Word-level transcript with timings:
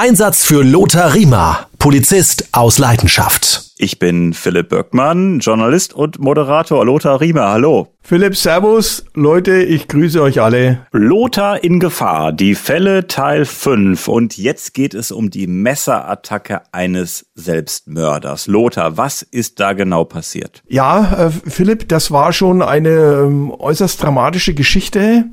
Einsatz 0.00 0.44
für 0.44 0.62
Lothar 0.62 1.12
Riemer, 1.12 1.66
Polizist 1.80 2.50
aus 2.52 2.78
Leidenschaft. 2.78 3.72
Ich 3.78 3.98
bin 3.98 4.32
Philipp 4.32 4.68
Böckmann, 4.68 5.40
Journalist 5.40 5.92
und 5.92 6.20
Moderator 6.20 6.86
Lothar 6.86 7.20
Riemer. 7.20 7.48
Hallo. 7.48 7.88
Philipp, 8.00 8.36
Servus. 8.36 9.04
Leute, 9.14 9.60
ich 9.60 9.88
grüße 9.88 10.22
euch 10.22 10.40
alle. 10.40 10.86
Lothar 10.92 11.64
in 11.64 11.80
Gefahr, 11.80 12.32
die 12.32 12.54
Fälle 12.54 13.08
Teil 13.08 13.44
5. 13.44 14.06
Und 14.06 14.38
jetzt 14.38 14.72
geht 14.72 14.94
es 14.94 15.10
um 15.10 15.30
die 15.30 15.48
Messerattacke 15.48 16.60
eines 16.70 17.26
Selbstmörders. 17.34 18.46
Lothar, 18.46 18.96
was 18.96 19.22
ist 19.22 19.58
da 19.58 19.72
genau 19.72 20.04
passiert? 20.04 20.62
Ja, 20.68 21.26
äh, 21.26 21.30
Philipp, 21.50 21.88
das 21.88 22.12
war 22.12 22.32
schon 22.32 22.62
eine 22.62 23.24
ähm, 23.24 23.50
äußerst 23.50 24.00
dramatische 24.00 24.54
Geschichte 24.54 25.24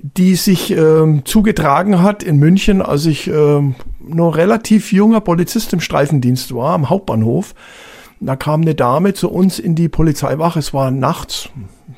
die 0.00 0.36
sich 0.36 0.70
ähm, 0.70 1.22
zugetragen 1.24 2.02
hat 2.02 2.22
in 2.22 2.36
München, 2.36 2.82
als 2.82 3.06
ich 3.06 3.26
ähm, 3.26 3.74
noch 4.00 4.36
relativ 4.36 4.92
junger 4.92 5.20
Polizist 5.20 5.72
im 5.72 5.80
Streifendienst 5.80 6.54
war, 6.54 6.74
am 6.74 6.88
Hauptbahnhof. 6.88 7.54
Da 8.20 8.34
kam 8.34 8.62
eine 8.62 8.74
Dame 8.74 9.14
zu 9.14 9.30
uns 9.30 9.58
in 9.58 9.76
die 9.76 9.88
Polizeiwache, 9.88 10.58
es 10.58 10.74
war 10.74 10.90
nachts, 10.90 11.50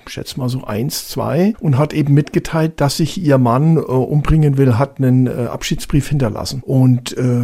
schätze 0.07 0.39
mal 0.39 0.51
so 0.51 0.65
eins, 0.65 1.09
zwei, 1.09 1.55
und 1.61 1.79
hat 1.79 1.95
eben 1.95 2.13
mitgeteilt, 2.13 2.81
dass 2.81 2.99
sich 2.99 3.23
ihr 3.23 3.39
Mann 3.39 3.77
äh, 3.77 3.81
umbringen 3.81 4.59
will, 4.59 4.79
hat 4.79 4.99
einen 4.99 5.27
äh, 5.27 5.47
Abschiedsbrief 5.51 6.09
hinterlassen. 6.09 6.63
Und 6.65 7.17
äh, 7.17 7.41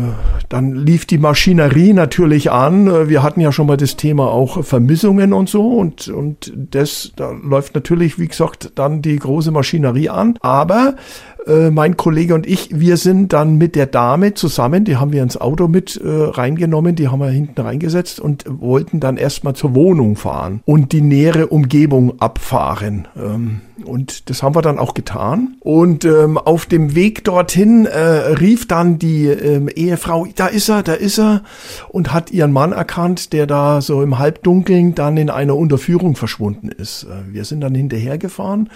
dann 0.51 0.75
lief 0.75 1.07
die 1.07 1.17
Maschinerie 1.17 1.95
natürlich 1.95 2.51
an. 2.51 2.87
Äh, 2.87 3.09
wir 3.09 3.23
hatten 3.23 3.41
ja 3.41 3.51
schon 3.51 3.67
mal 3.67 3.79
das 3.79 3.97
Thema 3.97 4.31
auch 4.31 4.63
Vermissungen 4.63 5.33
und 5.33 5.49
so 5.49 5.79
und, 5.79 6.09
und 6.09 6.53
das, 6.55 7.13
da 7.17 7.31
läuft 7.31 7.75
natürlich, 7.75 8.19
wie 8.19 8.29
gesagt, 8.29 8.73
dann 8.75 9.01
die 9.01 9.17
große 9.17 9.53
Maschinerie 9.53 10.11
an. 10.11 10.39
Aber 10.43 10.97
äh, 11.47 11.71
mein 11.71 11.97
Kollege 11.97 12.35
und 12.35 12.47
ich, 12.47 12.71
wir 12.73 12.97
sind 12.97 13.33
dann 13.33 13.57
mit 13.57 13.75
der 13.77 13.87
Dame 13.87 14.35
zusammen, 14.35 14.85
die 14.85 14.97
haben 14.97 15.13
wir 15.13 15.23
ins 15.23 15.37
Auto 15.37 15.69
mit 15.69 15.97
äh, 15.97 16.09
reingenommen, 16.09 16.97
die 16.97 17.09
haben 17.09 17.21
wir 17.21 17.29
hinten 17.29 17.61
reingesetzt 17.61 18.21
und 18.21 18.45
wollten 18.49 19.01
dann 19.01 19.17
erstmal 19.17 19.55
zur 19.55 19.75
Wohnung 19.75 20.17
fahren 20.17 20.61
und 20.65 20.93
die 20.93 21.01
nähere 21.01 21.47
Umgebung 21.49 22.21
abfahren. 22.21 23.09
Ähm, 23.17 23.61
und 23.85 24.31
das 24.31 24.43
haben 24.43 24.55
wir 24.55 24.63
dann 24.63 24.79
auch 24.79 24.95
getan. 24.95 25.57
Und 25.61 26.05
ähm, 26.05 26.39
auf 26.39 26.67
dem 26.67 26.95
Weg 26.95 27.25
dorthin 27.25 27.87
äh, 27.87 27.99
rief 27.99 28.67
dann 28.67 28.99
die 28.99 29.27
ähm, 29.27 29.69
Ehefrau, 29.69 30.27
da 30.35 30.47
ist 30.47 30.69
er, 30.69 30.83
da 30.83 30.95
ist 30.95 31.19
er, 31.19 31.43
und 31.89 32.13
hat 32.13 32.31
ihren 32.31 32.53
Mann 32.53 32.73
erkannt, 32.73 33.33
der 33.33 33.47
da 33.47 33.81
so 33.81 34.03
im 34.03 34.19
Halbdunkeln 34.19 34.95
dann 34.95 35.17
in 35.17 35.31
einer 35.31 35.57
Unterführung 35.57 36.17
verschwunden 36.17 36.69
ist. 36.69 37.05
Äh, 37.05 37.33
wir 37.33 37.45
sind 37.45 37.61
dann 37.61 37.75
hinterhergefahren 37.75 38.71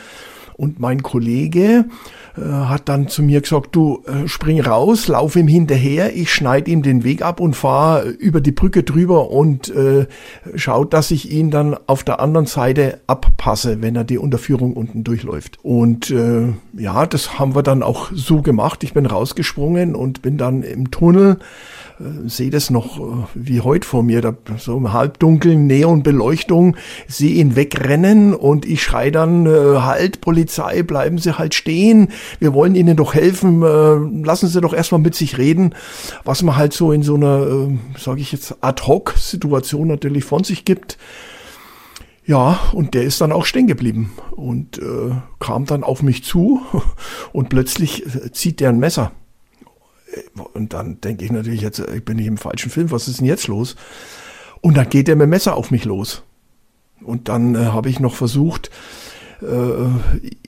und 0.56 0.78
mein 0.78 1.02
Kollege 1.02 1.86
hat 2.44 2.88
dann 2.88 3.08
zu 3.08 3.22
mir 3.22 3.40
gesagt, 3.40 3.74
du 3.76 4.02
äh, 4.06 4.28
spring 4.28 4.60
raus, 4.60 5.08
lauf 5.08 5.36
ihm 5.36 5.48
hinterher, 5.48 6.14
ich 6.14 6.32
schneide 6.32 6.70
ihm 6.70 6.82
den 6.82 7.04
Weg 7.04 7.22
ab 7.22 7.40
und 7.40 7.54
fahr 7.54 8.02
über 8.02 8.40
die 8.40 8.52
Brücke 8.52 8.82
drüber 8.82 9.30
und 9.30 9.68
äh, 9.68 10.06
schaut, 10.54 10.92
dass 10.92 11.10
ich 11.10 11.30
ihn 11.30 11.50
dann 11.50 11.76
auf 11.86 12.04
der 12.04 12.20
anderen 12.20 12.46
Seite 12.46 13.00
abpasse, 13.06 13.82
wenn 13.82 13.96
er 13.96 14.04
die 14.04 14.18
Unterführung 14.18 14.74
unten 14.74 15.04
durchläuft. 15.04 15.58
Und 15.62 16.10
äh, 16.10 16.52
ja, 16.76 17.06
das 17.06 17.38
haben 17.38 17.54
wir 17.54 17.62
dann 17.62 17.82
auch 17.82 18.10
so 18.14 18.42
gemacht. 18.42 18.82
Ich 18.84 18.94
bin 18.94 19.06
rausgesprungen 19.06 19.94
und 19.94 20.22
bin 20.22 20.38
dann 20.38 20.62
im 20.62 20.90
Tunnel 20.90 21.38
äh, 22.00 22.28
sehe 22.28 22.50
das 22.50 22.70
noch 22.70 22.98
äh, 22.98 23.26
wie 23.34 23.60
heute 23.60 23.86
vor 23.86 24.02
mir, 24.02 24.20
da, 24.20 24.34
so 24.58 24.76
im 24.76 24.92
halbdunkeln 24.92 25.66
Neonbeleuchtung, 25.66 26.76
sehe 27.06 27.34
ihn 27.34 27.56
wegrennen 27.56 28.34
und 28.34 28.64
ich 28.64 28.82
schrei 28.82 29.10
dann, 29.10 29.46
äh, 29.46 29.80
halt 29.80 30.20
Polizei, 30.20 30.82
bleiben 30.82 31.18
Sie 31.18 31.38
halt 31.38 31.54
stehen, 31.54 32.08
wir 32.38 32.54
wollen 32.54 32.74
Ihnen 32.74 32.96
doch 32.96 33.14
helfen, 33.14 33.62
äh, 33.62 34.24
lassen 34.24 34.48
Sie 34.48 34.60
doch 34.60 34.72
erstmal 34.72 35.00
mit 35.00 35.14
sich 35.14 35.38
reden, 35.38 35.74
was 36.24 36.42
man 36.42 36.56
halt 36.56 36.72
so 36.72 36.92
in 36.92 37.02
so 37.02 37.14
einer, 37.14 37.46
äh, 37.46 37.98
sage 37.98 38.20
ich 38.20 38.32
jetzt, 38.32 38.56
Ad-Hoc-Situation 38.60 39.88
natürlich 39.88 40.24
von 40.24 40.44
sich 40.44 40.64
gibt. 40.64 40.98
Ja, 42.26 42.60
und 42.72 42.94
der 42.94 43.02
ist 43.02 43.20
dann 43.20 43.32
auch 43.32 43.44
stehen 43.44 43.66
geblieben 43.66 44.12
und 44.30 44.78
äh, 44.78 45.10
kam 45.40 45.64
dann 45.64 45.82
auf 45.82 46.02
mich 46.02 46.22
zu 46.22 46.60
und 47.32 47.48
plötzlich 47.48 48.06
äh, 48.06 48.30
zieht 48.30 48.60
der 48.60 48.68
ein 48.68 48.78
Messer. 48.78 49.12
Und 50.54 50.72
dann 50.72 51.00
denke 51.00 51.24
ich 51.24 51.32
natürlich, 51.32 51.60
jetzt 51.60 51.78
ich 51.78 52.04
bin 52.04 52.18
ich 52.18 52.26
im 52.26 52.36
falschen 52.36 52.70
Film, 52.70 52.90
was 52.90 53.08
ist 53.08 53.20
denn 53.20 53.26
jetzt 53.26 53.48
los? 53.48 53.76
Und 54.60 54.76
dann 54.76 54.88
geht 54.88 55.08
er 55.08 55.16
mit 55.16 55.24
dem 55.24 55.30
Messer 55.30 55.56
auf 55.56 55.70
mich 55.70 55.84
los. 55.84 56.22
Und 57.02 57.28
dann 57.28 57.54
äh, 57.54 57.66
habe 57.66 57.88
ich 57.88 58.00
noch 58.00 58.14
versucht, 58.14 58.70
äh, 59.42 59.86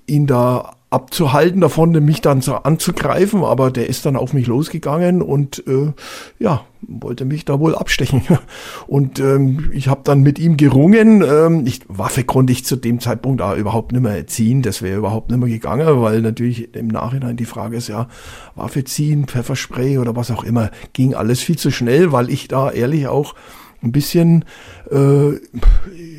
ihn 0.07 0.27
da 0.27 0.77
abzuhalten 0.93 1.61
davon, 1.61 1.93
mich 2.05 2.21
dann 2.21 2.41
so 2.41 2.55
anzugreifen, 2.55 3.45
aber 3.45 3.71
der 3.71 3.89
ist 3.89 4.05
dann 4.05 4.17
auf 4.17 4.33
mich 4.33 4.47
losgegangen 4.47 5.23
und 5.23 5.67
äh, 5.67 5.93
ja, 6.39 6.65
wollte 6.83 7.25
mich 7.25 7.45
da 7.45 7.61
wohl 7.61 7.75
abstechen. 7.75 8.23
Und 8.87 9.21
ähm, 9.21 9.71
ich 9.73 9.89
habe 9.89 10.01
dann 10.05 10.23
mit 10.23 10.39
ihm 10.39 10.57
gerungen. 10.57 11.23
Ähm, 11.23 11.65
ich, 11.65 11.81
Waffe 11.89 12.25
konnte 12.25 12.53
ich 12.53 12.65
zu 12.65 12.77
dem 12.77 12.99
Zeitpunkt 12.99 13.41
da 13.41 13.55
überhaupt 13.57 13.93
nicht 13.93 14.03
mehr 14.03 14.27
ziehen. 14.27 14.63
Das 14.63 14.83
wäre 14.83 14.99
überhaupt 14.99 15.31
nicht 15.31 15.39
mehr 15.39 15.49
gegangen, 15.49 16.01
weil 16.01 16.21
natürlich 16.21 16.75
im 16.75 16.89
Nachhinein 16.89 17.37
die 17.37 17.45
Frage 17.45 17.77
ist 17.77 17.89
ja, 17.89 18.09
Waffe 18.57 18.85
ziehen, 18.85 19.27
Pfefferspray 19.27 19.99
oder 19.99 20.17
was 20.17 20.31
auch 20.31 20.43
immer, 20.43 20.71
ging 20.93 21.15
alles 21.15 21.41
viel 21.41 21.57
zu 21.57 21.71
schnell, 21.71 22.11
weil 22.11 22.31
ich 22.31 22.49
da 22.49 22.71
ehrlich 22.71 23.07
auch 23.07 23.35
ein 23.83 23.93
bisschen 23.93 24.45
äh, 24.91 25.31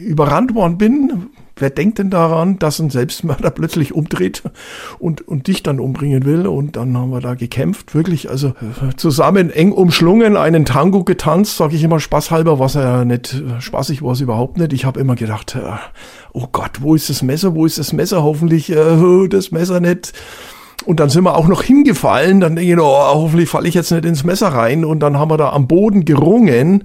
überrannt 0.06 0.56
worden 0.56 0.78
bin, 0.78 1.30
wer 1.56 1.70
denkt 1.70 2.00
denn 2.00 2.10
daran, 2.10 2.60
dass 2.60 2.80
ein 2.80 2.90
Selbstmörder 2.90 3.50
plötzlich 3.52 3.94
umdreht 3.94 4.44
und, 5.00 5.28
und 5.28 5.48
dich 5.48 5.64
dann 5.64 5.80
umbringen 5.80 6.26
will? 6.26 6.48
Und 6.48 6.76
dann 6.76 6.98
haben 6.98 7.12
wir 7.12 7.22
da 7.22 7.36
gekämpft, 7.36 7.96
wirklich, 7.96 8.30
also 8.30 8.50
äh, 8.50 8.96
zusammen 8.96 9.50
eng 9.50 9.72
umschlungen, 9.72 10.38
einen 10.38 10.66
Tango 10.66 11.04
getanzt, 11.04 11.58
sage 11.58 11.76
ich 11.76 11.84
immer 11.84 12.00
spaßhalber, 12.00 12.60
was 12.60 12.74
ja 12.76 13.06
nicht 13.06 13.34
äh, 13.34 13.62
spaßig 13.62 14.02
war 14.02 14.14
es 14.14 14.22
überhaupt 14.22 14.58
nicht. 14.58 14.74
Ich 14.74 14.86
habe 14.86 15.00
immer 15.00 15.16
gedacht, 15.16 15.56
äh, 15.56 15.62
oh 16.34 16.48
Gott, 16.52 16.82
wo 16.82 16.96
ist 16.96 17.10
das 17.10 17.22
Messer, 17.22 17.56
wo 17.56 17.66
ist 17.66 17.78
das 17.78 17.94
Messer? 17.94 18.24
Hoffentlich 18.24 18.72
äh, 18.72 19.28
das 19.30 19.52
Messer 19.52 19.80
nicht. 19.80 20.14
Und 20.86 21.00
dann 21.00 21.10
sind 21.10 21.24
wir 21.24 21.38
auch 21.38 21.48
noch 21.48 21.64
hingefallen. 21.64 22.40
Dann 22.42 22.56
denke 22.56 22.74
ich, 22.74 22.80
oh, 22.80 22.84
hoffentlich 22.84 23.50
falle 23.50 23.68
ich 23.68 23.76
jetzt 23.76 23.92
nicht 23.92 24.06
ins 24.06 24.24
Messer 24.24 24.50
rein. 24.50 24.84
Und 24.84 25.00
dann 25.00 25.18
haben 25.18 25.32
wir 25.32 25.38
da 25.38 25.52
am 25.52 25.68
Boden 25.68 26.06
gerungen. 26.06 26.84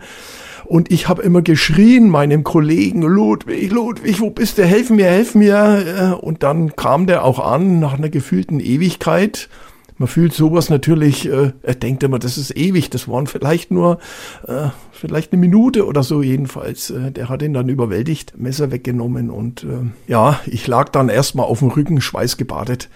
Und 0.68 0.92
ich 0.92 1.08
habe 1.08 1.22
immer 1.22 1.40
geschrien 1.40 2.10
meinem 2.10 2.44
Kollegen, 2.44 3.00
Ludwig, 3.00 3.72
Ludwig, 3.72 4.20
wo 4.20 4.28
bist 4.28 4.58
du? 4.58 4.64
Helf 4.64 4.90
mir, 4.90 5.06
helf 5.06 5.34
mir. 5.34 6.12
Äh, 6.20 6.22
und 6.22 6.42
dann 6.42 6.76
kam 6.76 7.06
der 7.06 7.24
auch 7.24 7.38
an 7.38 7.80
nach 7.80 7.94
einer 7.94 8.10
gefühlten 8.10 8.60
Ewigkeit. 8.60 9.48
Man 9.96 10.08
fühlt 10.08 10.34
sowas 10.34 10.68
natürlich, 10.68 11.26
äh, 11.26 11.52
er 11.62 11.74
denkt 11.74 12.02
immer, 12.02 12.18
das 12.18 12.36
ist 12.36 12.54
ewig, 12.54 12.90
das 12.90 13.08
waren 13.08 13.26
vielleicht 13.26 13.70
nur, 13.70 13.98
äh, 14.46 14.68
vielleicht 14.92 15.32
eine 15.32 15.40
Minute 15.40 15.86
oder 15.86 16.02
so 16.02 16.20
jedenfalls. 16.20 16.90
Äh, 16.90 17.12
der 17.12 17.30
hat 17.30 17.40
ihn 17.40 17.54
dann 17.54 17.70
überwältigt, 17.70 18.38
Messer 18.38 18.70
weggenommen 18.70 19.30
und 19.30 19.64
äh, 19.64 19.90
ja, 20.06 20.38
ich 20.44 20.66
lag 20.66 20.90
dann 20.90 21.08
erstmal 21.08 21.46
auf 21.46 21.60
dem 21.60 21.68
Rücken, 21.68 22.02
schweißgebadet. 22.02 22.90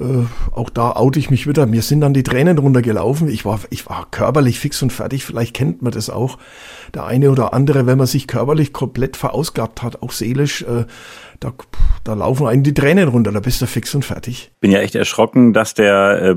Äh, 0.00 0.24
auch 0.52 0.70
da 0.70 0.92
oute 0.92 1.18
ich 1.18 1.30
mich 1.30 1.46
wieder. 1.46 1.66
Mir 1.66 1.82
sind 1.82 2.00
dann 2.00 2.14
die 2.14 2.22
Tränen 2.22 2.58
runtergelaufen. 2.58 3.28
Ich 3.28 3.44
war, 3.44 3.60
ich 3.70 3.88
war 3.88 4.06
körperlich 4.10 4.58
fix 4.58 4.82
und 4.82 4.92
fertig. 4.92 5.24
Vielleicht 5.24 5.54
kennt 5.54 5.82
man 5.82 5.92
das 5.92 6.08
auch. 6.08 6.38
Der 6.94 7.04
eine 7.04 7.30
oder 7.30 7.52
andere, 7.52 7.86
wenn 7.86 7.98
man 7.98 8.06
sich 8.06 8.26
körperlich 8.26 8.72
komplett 8.72 9.16
verausgabt 9.16 9.82
hat, 9.82 10.02
auch 10.02 10.12
seelisch, 10.12 10.62
äh, 10.62 10.86
da, 11.38 11.52
da 12.04 12.14
laufen 12.14 12.46
einem 12.46 12.62
die 12.62 12.74
Tränen 12.74 13.08
runter. 13.08 13.32
Da 13.32 13.40
bist 13.40 13.60
du 13.60 13.66
fix 13.66 13.94
und 13.94 14.04
fertig. 14.04 14.52
Bin 14.60 14.72
ja 14.72 14.80
echt 14.80 14.94
erschrocken, 14.94 15.52
dass 15.52 15.74
der 15.74 16.22
äh, 16.22 16.36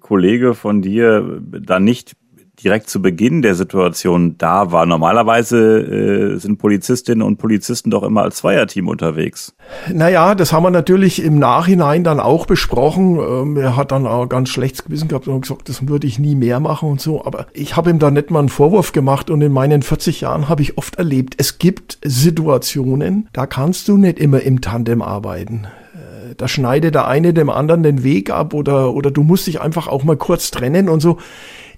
Kollege 0.00 0.54
von 0.54 0.82
dir 0.82 1.40
da 1.42 1.78
nicht 1.80 2.16
direkt 2.62 2.88
zu 2.88 3.02
Beginn 3.02 3.42
der 3.42 3.54
Situation 3.54 4.36
da 4.38 4.72
war. 4.72 4.86
Normalerweise 4.86 6.34
äh, 6.34 6.38
sind 6.38 6.58
Polizistinnen 6.58 7.22
und 7.22 7.36
Polizisten 7.36 7.90
doch 7.90 8.02
immer 8.02 8.22
als 8.22 8.36
Zweierteam 8.36 8.88
unterwegs. 8.88 9.54
Naja, 9.92 10.34
das 10.34 10.52
haben 10.52 10.62
wir 10.62 10.70
natürlich 10.70 11.22
im 11.22 11.38
Nachhinein 11.38 12.04
dann 12.04 12.20
auch 12.20 12.46
besprochen. 12.46 13.18
Ähm, 13.18 13.56
er 13.56 13.76
hat 13.76 13.92
dann 13.92 14.06
auch 14.06 14.28
ganz 14.28 14.48
schlechtes 14.48 14.84
Gewissen 14.84 15.08
gehabt 15.08 15.28
und 15.28 15.42
gesagt, 15.42 15.68
das 15.68 15.88
würde 15.88 16.06
ich 16.06 16.18
nie 16.18 16.34
mehr 16.34 16.60
machen 16.60 16.88
und 16.88 17.00
so. 17.00 17.24
Aber 17.24 17.46
ich 17.52 17.76
habe 17.76 17.90
ihm 17.90 17.98
da 17.98 18.10
nicht 18.10 18.30
mal 18.30 18.40
einen 18.40 18.48
Vorwurf 18.48 18.92
gemacht 18.92 19.30
und 19.30 19.40
in 19.42 19.52
meinen 19.52 19.82
40 19.82 20.20
Jahren 20.20 20.48
habe 20.48 20.62
ich 20.62 20.78
oft 20.78 20.96
erlebt, 20.96 21.34
es 21.38 21.58
gibt 21.58 21.98
Situationen, 22.04 23.28
da 23.32 23.46
kannst 23.46 23.88
du 23.88 23.96
nicht 23.96 24.18
immer 24.18 24.40
im 24.40 24.60
Tandem 24.60 25.02
arbeiten 25.02 25.66
äh, 25.94 26.34
da 26.36 26.48
schneidet 26.48 26.94
der 26.94 27.06
eine 27.06 27.34
dem 27.34 27.50
anderen 27.50 27.82
den 27.82 28.04
Weg 28.04 28.30
ab 28.30 28.54
oder, 28.54 28.94
oder 28.94 29.10
du 29.10 29.22
musst 29.22 29.46
dich 29.46 29.60
einfach 29.60 29.88
auch 29.88 30.04
mal 30.04 30.16
kurz 30.16 30.50
trennen 30.50 30.88
und 30.88 31.00
so 31.00 31.18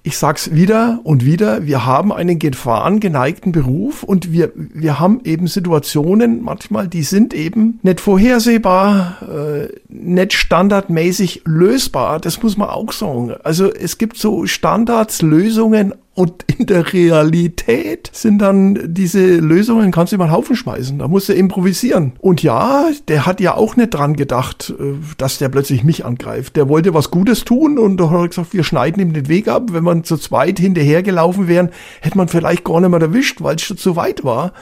ich 0.05 0.19
sag's 0.19 0.53
wieder 0.53 0.99
und 1.03 1.25
wieder, 1.25 1.65
wir 1.65 1.83
haben 1.83 2.13
einen 2.13 2.37
gefahrengeneigten 2.37 3.51
Beruf 3.51 4.03
und 4.03 4.31
wir, 4.31 4.51
wir 4.53 4.99
haben 4.99 5.21
eben 5.23 5.47
Situationen 5.47 6.43
manchmal, 6.43 6.87
die 6.87 7.01
sind 7.01 7.33
eben 7.33 7.79
nicht 7.81 7.99
vorhersehbar, 8.01 9.17
äh, 9.27 9.67
nicht 9.89 10.33
standardmäßig 10.33 11.41
lösbar. 11.45 12.19
Das 12.19 12.43
muss 12.43 12.55
man 12.55 12.69
auch 12.69 12.91
sagen. 12.91 13.33
Also 13.43 13.73
es 13.73 13.97
gibt 13.97 14.17
so 14.17 14.45
Standards, 14.45 15.23
Lösungen 15.23 15.95
Und 16.15 16.45
in 16.57 16.65
der 16.65 16.93
Realität 16.93 18.09
sind 18.13 18.39
dann 18.39 18.93
diese 18.93 19.35
Lösungen, 19.35 19.91
kannst 19.91 20.13
du 20.13 20.15
über 20.15 20.27
den 20.27 20.31
Haufen 20.31 20.55
schmeißen. 20.55 20.97
Da 20.97 21.09
musst 21.09 21.27
du 21.27 21.33
improvisieren. 21.33 22.13
Und 22.19 22.41
ja, 22.41 22.85
der 23.09 23.25
hat 23.25 23.41
ja 23.41 23.55
auch 23.55 23.75
nicht 23.75 23.93
dran 23.93 24.15
gedacht, 24.15 24.73
äh, 24.79 24.93
dass 25.17 25.39
der 25.39 25.49
plötzlich 25.49 25.83
mich 25.83 26.05
angreift. 26.05 26.55
Der 26.55 26.69
wollte 26.69 26.93
was 26.93 27.11
Gutes 27.11 27.43
tun 27.43 27.77
und 27.77 27.97
da 27.97 28.09
hat 28.09 28.19
er 28.19 28.27
gesagt, 28.29 28.53
wir 28.53 28.63
schneiden 28.63 29.01
ihm 29.01 29.11
den 29.11 29.27
Weg 29.27 29.49
ab. 29.49 29.73
Wenn 29.73 29.83
man 29.83 30.05
zu 30.05 30.15
zweit 30.15 30.57
hinterhergelaufen 30.57 31.49
wären, 31.49 31.69
hätte 31.99 32.17
man 32.17 32.29
vielleicht 32.29 32.63
gar 32.63 32.79
nicht 32.79 32.89
mehr 32.89 33.01
erwischt, 33.01 33.41
weil 33.41 33.57
es 33.57 33.63
schon 33.63 33.77
zu 33.77 33.97
weit 33.97 34.23
war. 34.23 34.53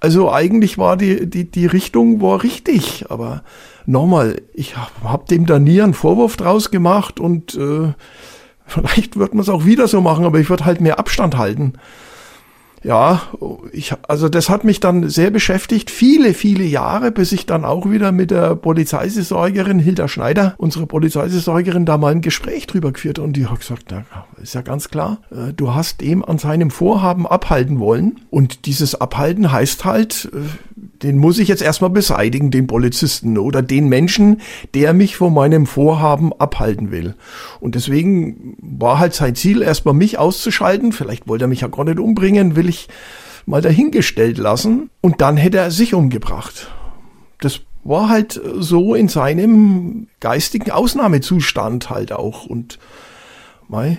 Also 0.00 0.32
eigentlich 0.32 0.78
war 0.78 0.96
die, 0.96 1.28
die, 1.28 1.50
die 1.50 1.66
Richtung 1.66 2.22
war 2.22 2.42
richtig, 2.42 3.06
aber 3.10 3.42
nochmal, 3.84 4.40
ich 4.54 4.76
habe 4.76 4.90
hab 5.02 5.26
dem 5.26 5.44
da 5.44 5.58
nie 5.58 5.82
einen 5.82 5.94
Vorwurf 5.94 6.36
draus 6.36 6.70
gemacht 6.70 7.20
und 7.20 7.54
äh, 7.54 7.92
vielleicht 8.66 9.16
wird 9.16 9.34
man 9.34 9.42
es 9.42 9.48
auch 9.48 9.64
wieder 9.64 9.88
so 9.88 10.00
machen, 10.00 10.24
aber 10.24 10.38
ich 10.40 10.50
würde 10.50 10.64
halt 10.64 10.80
mehr 10.80 10.98
Abstand 10.98 11.36
halten 11.36 11.74
ja, 12.84 13.22
ich, 13.72 13.94
also 14.06 14.28
das 14.28 14.50
hat 14.50 14.62
mich 14.62 14.78
dann 14.78 15.08
sehr 15.08 15.30
beschäftigt, 15.30 15.90
viele, 15.90 16.34
viele 16.34 16.64
Jahre, 16.64 17.10
bis 17.10 17.32
ich 17.32 17.46
dann 17.46 17.64
auch 17.64 17.90
wieder 17.90 18.12
mit 18.12 18.30
der 18.30 18.54
Polizeiseelsorgerin 18.56 19.78
Hilda 19.78 20.06
Schneider, 20.06 20.54
unsere 20.58 20.86
Polizeiseelsorgerin, 20.86 21.86
da 21.86 21.96
mal 21.96 22.12
ein 22.12 22.20
Gespräch 22.20 22.66
drüber 22.66 22.92
geführt 22.92 23.18
und 23.18 23.38
die 23.38 23.46
hat 23.46 23.60
gesagt, 23.60 23.86
na, 23.90 24.04
ist 24.42 24.54
ja 24.54 24.60
ganz 24.60 24.90
klar, 24.90 25.18
äh, 25.30 25.54
du 25.54 25.74
hast 25.74 26.02
ihm 26.02 26.22
an 26.22 26.36
seinem 26.36 26.70
Vorhaben 26.70 27.26
abhalten 27.26 27.80
wollen 27.80 28.20
und 28.28 28.66
dieses 28.66 28.94
Abhalten 28.94 29.50
heißt 29.50 29.86
halt, 29.86 30.30
äh, 30.34 30.40
den 31.02 31.18
muss 31.18 31.38
ich 31.38 31.48
jetzt 31.48 31.62
erstmal 31.62 31.90
beseitigen, 31.90 32.50
den 32.50 32.66
Polizisten 32.66 33.38
oder 33.38 33.62
den 33.62 33.88
Menschen, 33.88 34.40
der 34.74 34.92
mich 34.92 35.16
von 35.16 35.34
meinem 35.34 35.66
Vorhaben 35.66 36.32
abhalten 36.32 36.90
will. 36.90 37.14
Und 37.60 37.74
deswegen 37.74 38.56
war 38.60 38.98
halt 38.98 39.14
sein 39.14 39.34
Ziel, 39.34 39.62
erstmal 39.62 39.94
mich 39.94 40.18
auszuschalten. 40.18 40.92
Vielleicht 40.92 41.28
wollte 41.28 41.44
er 41.44 41.48
mich 41.48 41.60
ja 41.60 41.68
gar 41.68 41.84
nicht 41.84 41.98
umbringen, 41.98 42.56
will 42.56 42.68
ich 42.68 42.73
mal 43.46 43.62
dahingestellt 43.62 44.38
lassen. 44.38 44.90
Und 45.00 45.20
dann 45.20 45.36
hätte 45.36 45.58
er 45.58 45.70
sich 45.70 45.94
umgebracht. 45.94 46.70
Das 47.40 47.60
war 47.82 48.08
halt 48.08 48.40
so 48.58 48.94
in 48.94 49.08
seinem 49.08 50.08
geistigen 50.20 50.70
Ausnahmezustand 50.70 51.90
halt 51.90 52.12
auch. 52.12 52.46
Und 52.46 52.78
mei, 53.68 53.98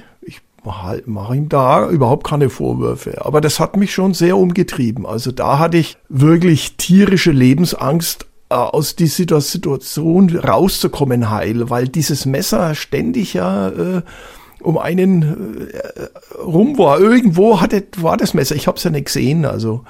halt, 0.66 1.08
mache 1.08 1.36
ihm 1.36 1.50
da 1.50 1.90
überhaupt 1.90 2.26
keine 2.26 2.50
Vorwürfe. 2.50 3.26
Aber 3.26 3.42
das 3.42 3.60
hat 3.60 3.78
mich 3.78 3.94
schon 3.94 4.14
sehr 4.14 4.38
umgetrieben. 4.38 5.06
Also 5.06 5.32
da 5.32 5.60
hatte 5.60 5.78
ich 5.78 5.98
wirklich 6.10 6.78
tierische 6.78 7.32
Lebensangst, 7.32 8.26
äh, 8.50 8.56
aus 8.56 8.96
dieser 8.96 9.42
Situation 9.42 10.36
rauszukommen 10.36 11.30
heil, 11.30 11.70
weil 11.70 11.88
dieses 11.88 12.26
Messer 12.26 12.76
ständig 12.76 13.34
ja 13.34 13.70
äh, 13.70 14.02
um 14.66 14.78
einen 14.78 15.70
äh, 15.70 16.40
rum 16.42 16.78
war. 16.78 17.00
Irgendwo 17.00 17.62
hatte, 17.62 17.84
war 17.98 18.18
das 18.18 18.34
Messer. 18.34 18.56
Ich 18.56 18.68
habe 18.68 18.78
es 18.78 18.84
ja 18.84 18.90
nicht 18.90 19.06
gesehen. 19.06 19.46
Also 19.46 19.84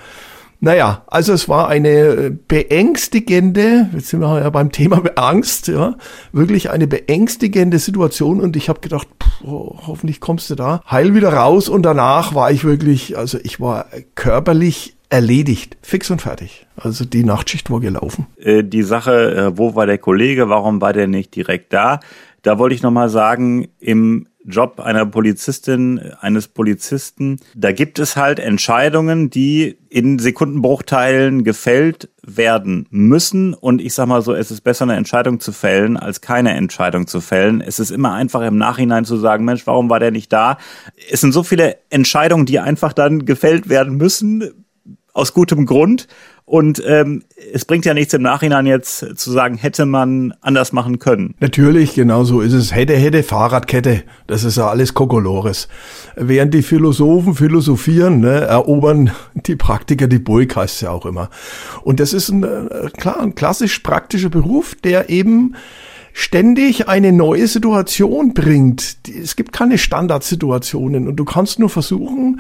naja, 0.62 1.04
also 1.08 1.34
es 1.34 1.50
war 1.50 1.68
eine 1.68 2.32
beängstigende, 2.48 3.90
jetzt 3.94 4.08
sind 4.08 4.22
wir 4.22 4.40
ja 4.40 4.50
beim 4.50 4.72
Thema 4.72 5.02
Angst, 5.16 5.68
ja, 5.68 5.96
wirklich 6.32 6.70
eine 6.70 6.88
beängstigende 6.88 7.78
Situation 7.78 8.40
und 8.40 8.56
ich 8.56 8.70
habe 8.70 8.80
gedacht, 8.80 9.08
pff, 9.22 9.44
hoffentlich 9.44 10.22
kommst 10.22 10.50
du 10.50 10.56
da 10.56 10.82
heil 10.90 11.14
wieder 11.14 11.34
raus 11.34 11.70
und 11.70 11.84
danach 11.84 12.34
war 12.34 12.52
ich 12.52 12.64
wirklich, 12.64 13.18
also 13.18 13.38
ich 13.44 13.60
war 13.60 13.88
körperlich 14.16 14.96
erledigt, 15.10 15.78
fix 15.82 16.10
und 16.10 16.22
fertig. 16.22 16.66
Also 16.78 17.06
die 17.06 17.24
Nachtschicht 17.24 17.70
war 17.70 17.80
gelaufen. 17.80 18.28
Äh, 18.38 18.64
die 18.64 18.84
Sache, 18.84 19.36
äh, 19.36 19.58
wo 19.58 19.76
war 19.76 19.86
der 19.86 19.98
Kollege, 19.98 20.50
warum 20.50 20.82
war 20.82 20.94
der 20.94 21.08
nicht 21.08 21.36
direkt 21.36 21.74
da? 21.74 22.00
Da 22.42 22.60
wollte 22.60 22.76
ich 22.76 22.82
nochmal 22.82 23.10
sagen, 23.10 23.68
im 23.80 24.28
Job 24.48 24.80
einer 24.80 25.06
Polizistin, 25.06 26.00
eines 26.20 26.48
Polizisten, 26.48 27.40
da 27.56 27.72
gibt 27.72 28.00
es 28.00 28.16
halt 28.16 28.40
Entscheidungen, 28.40 29.30
die 29.30 29.78
in 29.90 30.20
Sekundenbruchteilen 30.20 31.44
gefällt 31.44 32.10
werden 32.22 32.88
müssen. 32.90 33.54
Und 33.54 33.82
ich 33.82 33.94
sag 33.94 34.08
mal 34.08 34.22
so, 34.22 34.34
es 34.34 34.52
ist 34.52 34.62
besser, 34.62 34.84
eine 34.84 34.96
Entscheidung 34.96 35.40
zu 35.40 35.52
fällen, 35.52 35.98
als 35.98 36.22
keine 36.22 36.54
Entscheidung 36.54 37.08
zu 37.08 37.22
fällen. 37.22 37.62
Es 37.62 37.80
ist 37.80 37.92
immer 37.92 38.14
einfach 38.14 38.42
im 38.42 38.58
Nachhinein 38.58 39.06
zu 39.06 39.18
sagen, 39.18 39.46
Mensch, 39.46 39.66
warum 39.66 39.90
war 39.90 40.00
der 40.00 40.12
nicht 40.12 40.32
da? 40.34 40.58
Es 41.10 41.22
sind 41.22 41.32
so 41.32 41.44
viele 41.44 41.78
Entscheidungen, 41.90 42.46
die 42.46 42.60
einfach 42.60 42.94
dann 42.94 43.26
gefällt 43.26 43.70
werden 43.70 43.96
müssen, 43.96 44.65
aus 45.16 45.34
gutem 45.34 45.66
Grund. 45.66 46.08
Und 46.44 46.84
ähm, 46.86 47.24
es 47.54 47.66
bringt 47.66 47.86
ja 47.86 47.96
nichts 47.96 48.14
im 48.14 48.22
Nachhinein 48.22 48.68
jetzt 48.68 49.18
zu 49.18 49.32
sagen, 49.32 49.56
hätte 49.58 49.88
man 49.88 50.36
anders 50.42 50.74
machen 50.74 51.00
können. 51.00 51.34
Natürlich, 51.40 51.96
genau 51.96 52.24
so 52.24 52.42
ist 52.42 52.54
es. 52.54 52.76
Hätte, 52.76 52.96
hätte, 52.96 53.24
Fahrradkette. 53.24 54.04
Das 54.28 54.44
ist 54.44 54.58
ja 54.58 54.68
alles 54.68 54.94
Kokolores. 54.94 55.70
Während 56.16 56.54
die 56.54 56.62
Philosophen 56.62 57.34
philosophieren, 57.34 58.20
ne, 58.20 58.42
erobern 58.42 59.12
die 59.34 59.56
Praktiker 59.56 60.08
die 60.08 60.20
Burg, 60.20 60.56
heißt 60.56 60.76
es 60.76 60.82
ja 60.82 60.92
auch 60.92 61.08
immer. 61.08 61.32
Und 61.82 62.00
das 62.00 62.14
ist 62.14 62.30
ein, 62.30 62.44
äh, 62.44 62.90
klar, 62.96 63.22
ein 63.22 63.34
klassisch 63.34 63.80
praktischer 63.80 64.30
Beruf, 64.30 64.76
der 64.76 65.10
eben 65.10 65.56
ständig 66.18 66.88
eine 66.88 67.12
neue 67.12 67.46
Situation 67.46 68.34
bringt. 68.34 68.98
Es 69.06 69.36
gibt 69.36 69.52
keine 69.52 69.78
Standardsituationen 69.78 71.10
und 71.10 71.18
du 71.18 71.26
kannst 71.26 71.60
nur 71.60 71.70
versuchen, 71.70 72.40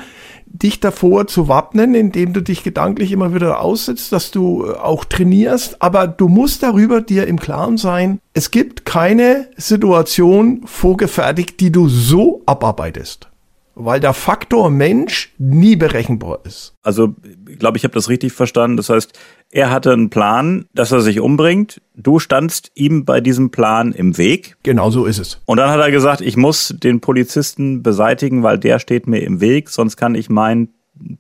dich 0.57 0.80
davor 0.80 1.28
zu 1.28 1.48
wappnen, 1.48 1.96
indem 1.96 2.34
du 2.34 2.42
dich 2.42 2.63
gedanklich 2.63 3.12
immer 3.12 3.34
wieder 3.34 3.60
aussetzt, 3.62 4.12
dass 4.12 4.31
du 4.31 4.66
äh, 4.66 4.74
auch 4.74 5.06
trainierst, 5.06 5.81
aber 5.81 6.07
du 6.07 6.28
musst 6.28 6.63
darüber 6.63 7.02
dir 7.02 7.28
im 7.28 7.40
Klaren 7.40 7.78
sein, 7.78 8.19
es 8.34 8.52
gibt 8.52 8.86
keine 8.86 9.48
Situation 9.57 10.62
vorgefertigt, 10.66 11.60
die 11.60 11.72
du 11.72 11.88
so 11.88 12.42
abarbeitest 12.46 13.30
weil 13.75 14.00
der 14.00 14.13
Faktor 14.13 14.69
Mensch 14.69 15.33
nie 15.38 15.75
berechenbar 15.75 16.39
ist. 16.45 16.74
Also, 16.81 17.16
ich 17.50 17.60
glaube, 17.60 17.77
ich 17.77 17.83
habe 17.83 17.94
das 17.94 18.10
richtig 18.10 18.33
verstanden. 18.33 18.77
Das 18.77 18.89
heißt, 18.89 19.13
er 19.51 19.69
hatte 19.69 19.92
einen 19.92 20.10
Plan, 20.10 20.66
dass 20.74 20.92
er 20.92 21.01
sich 21.01 21.19
umbringt. 21.19 21.81
Du 21.95 22.19
standst 22.19 22.72
ihm 22.75 23.06
bei 23.06 23.22
diesem 23.22 23.51
Plan 23.51 23.92
im 23.92 24.18
Weg. 24.18 24.57
Genau 24.63 24.89
so 24.89 25.06
ist 25.06 25.19
es. 25.19 25.42
Und 25.45 25.57
dann 25.57 25.69
hat 25.69 25.80
er 25.80 25.92
gesagt, 25.92 26.22
ich 26.22 26.38
muss 26.38 26.74
den 26.77 27.01
Polizisten 27.01 27.83
beseitigen, 27.83 28.44
weil 28.44 28.57
der 28.57 28.80
steht 28.80 29.07
mir 29.07 29.19
im 29.19 29.42
Weg, 29.42 29.69
sonst 29.69 29.98
kann 29.98 30.16
ich 30.16 30.30
meinen 30.30 30.69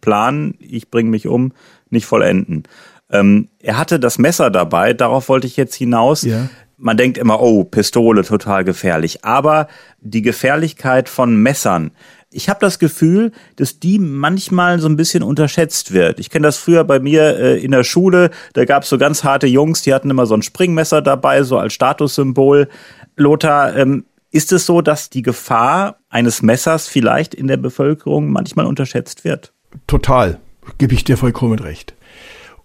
Plan, 0.01 0.55
ich 0.59 0.89
bringe 0.89 1.09
mich 1.09 1.27
um, 1.27 1.51
nicht 1.89 2.05
vollenden. 2.05 2.63
Ähm, 3.11 3.49
er 3.59 3.77
hatte 3.77 3.99
das 3.99 4.17
Messer 4.17 4.49
dabei, 4.49 4.93
darauf 4.93 5.29
wollte 5.29 5.47
ich 5.47 5.57
jetzt 5.57 5.75
hinaus. 5.75 6.23
Ja. 6.23 6.49
Man 6.77 6.97
denkt 6.97 7.17
immer, 7.17 7.41
oh, 7.41 7.63
Pistole, 7.63 8.23
total 8.23 8.63
gefährlich. 8.63 9.23
Aber 9.23 9.67
die 10.01 10.21
Gefährlichkeit 10.21 11.07
von 11.07 11.41
Messern, 11.41 11.91
ich 12.35 12.49
habe 12.49 12.59
das 12.59 12.79
Gefühl, 12.79 13.31
dass 13.55 13.79
die 13.79 13.97
manchmal 13.97 14.79
so 14.79 14.89
ein 14.89 14.97
bisschen 14.97 15.23
unterschätzt 15.23 15.93
wird. 15.93 16.19
Ich 16.19 16.29
kenne 16.29 16.47
das 16.47 16.57
früher 16.57 16.83
bei 16.83 16.99
mir 16.99 17.39
äh, 17.39 17.63
in 17.63 17.71
der 17.71 17.83
Schule, 17.83 18.29
da 18.53 18.65
gab 18.65 18.83
es 18.83 18.89
so 18.89 18.97
ganz 18.97 19.23
harte 19.23 19.47
Jungs, 19.47 19.83
die 19.83 19.93
hatten 19.93 20.09
immer 20.09 20.25
so 20.25 20.35
ein 20.35 20.41
Springmesser 20.41 21.01
dabei, 21.01 21.43
so 21.43 21.57
als 21.57 21.73
Statussymbol. 21.73 22.67
Lothar, 23.15 23.75
ähm, 23.77 24.05
ist 24.31 24.51
es 24.51 24.65
so, 24.65 24.81
dass 24.81 25.09
die 25.09 25.21
Gefahr 25.21 25.99
eines 26.09 26.41
Messers 26.41 26.89
vielleicht 26.89 27.33
in 27.33 27.47
der 27.47 27.57
Bevölkerung 27.57 28.29
manchmal 28.29 28.65
unterschätzt 28.65 29.23
wird? 29.23 29.53
Total, 29.87 30.39
gebe 30.77 30.93
ich 30.93 31.05
dir 31.05 31.15
vollkommen 31.15 31.59
recht. 31.59 31.93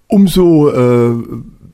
Umso 0.09 0.69
äh, 0.71 1.17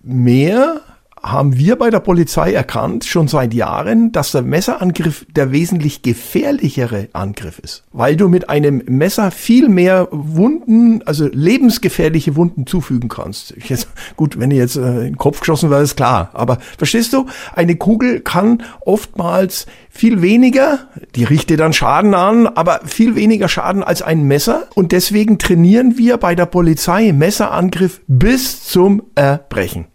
mehr 0.03 0.83
haben 1.31 1.57
wir 1.57 1.77
bei 1.77 1.91
der 1.91 2.01
Polizei 2.01 2.53
erkannt, 2.53 3.05
schon 3.05 3.29
seit 3.29 3.55
Jahren, 3.55 4.13
dass 4.13 4.33
der 4.33 4.43
Messerangriff 4.43 5.27
der 5.35 5.53
wesentlich 5.53 6.03
gefährlichere 6.03 7.09
Angriff 7.13 7.59
ist. 7.59 7.85
Weil 7.93 8.17
du 8.17 8.29
mit 8.29 8.49
einem 8.49 8.83
Messer 8.87 9.31
viel 9.31 9.69
mehr 9.69 10.09
Wunden, 10.11 11.03
also 11.05 11.29
lebensgefährliche 11.31 12.37
Wunden 12.37 12.67
zufügen 12.67 13.09
kannst. 13.09 13.55
Jetzt, 13.69 13.89
gut, 14.17 14.39
wenn 14.39 14.51
ihr 14.51 14.59
jetzt 14.59 14.77
äh, 14.77 14.81
in 14.81 15.05
den 15.05 15.17
Kopf 15.17 15.41
geschossen 15.41 15.71
wäre, 15.71 15.83
ist 15.83 15.97
klar. 15.97 16.31
Aber 16.33 16.59
verstehst 16.79 17.13
du, 17.13 17.27
eine 17.55 17.77
Kugel 17.77 18.21
kann 18.21 18.63
oftmals 18.85 19.67
viel 19.89 20.23
weniger, 20.23 20.89
die 21.15 21.25
richtet 21.25 21.61
dann 21.61 21.73
Schaden 21.73 22.15
an, 22.15 22.47
aber 22.47 22.81
viel 22.85 23.17
weniger 23.17 23.49
Schaden 23.49 23.83
als 23.83 24.03
ein 24.03 24.25
Messer. 24.25 24.69
Und 24.75 24.93
deswegen 24.93 25.39
trainieren 25.39 25.99
wir 25.99 26.19
bei 26.19 26.35
der 26.35 26.47
Polizei 26.47 27.13
Messerangriff 27.13 28.01
bis 28.07 28.65
zum 28.65 29.03
Erbrechen. 29.15 29.87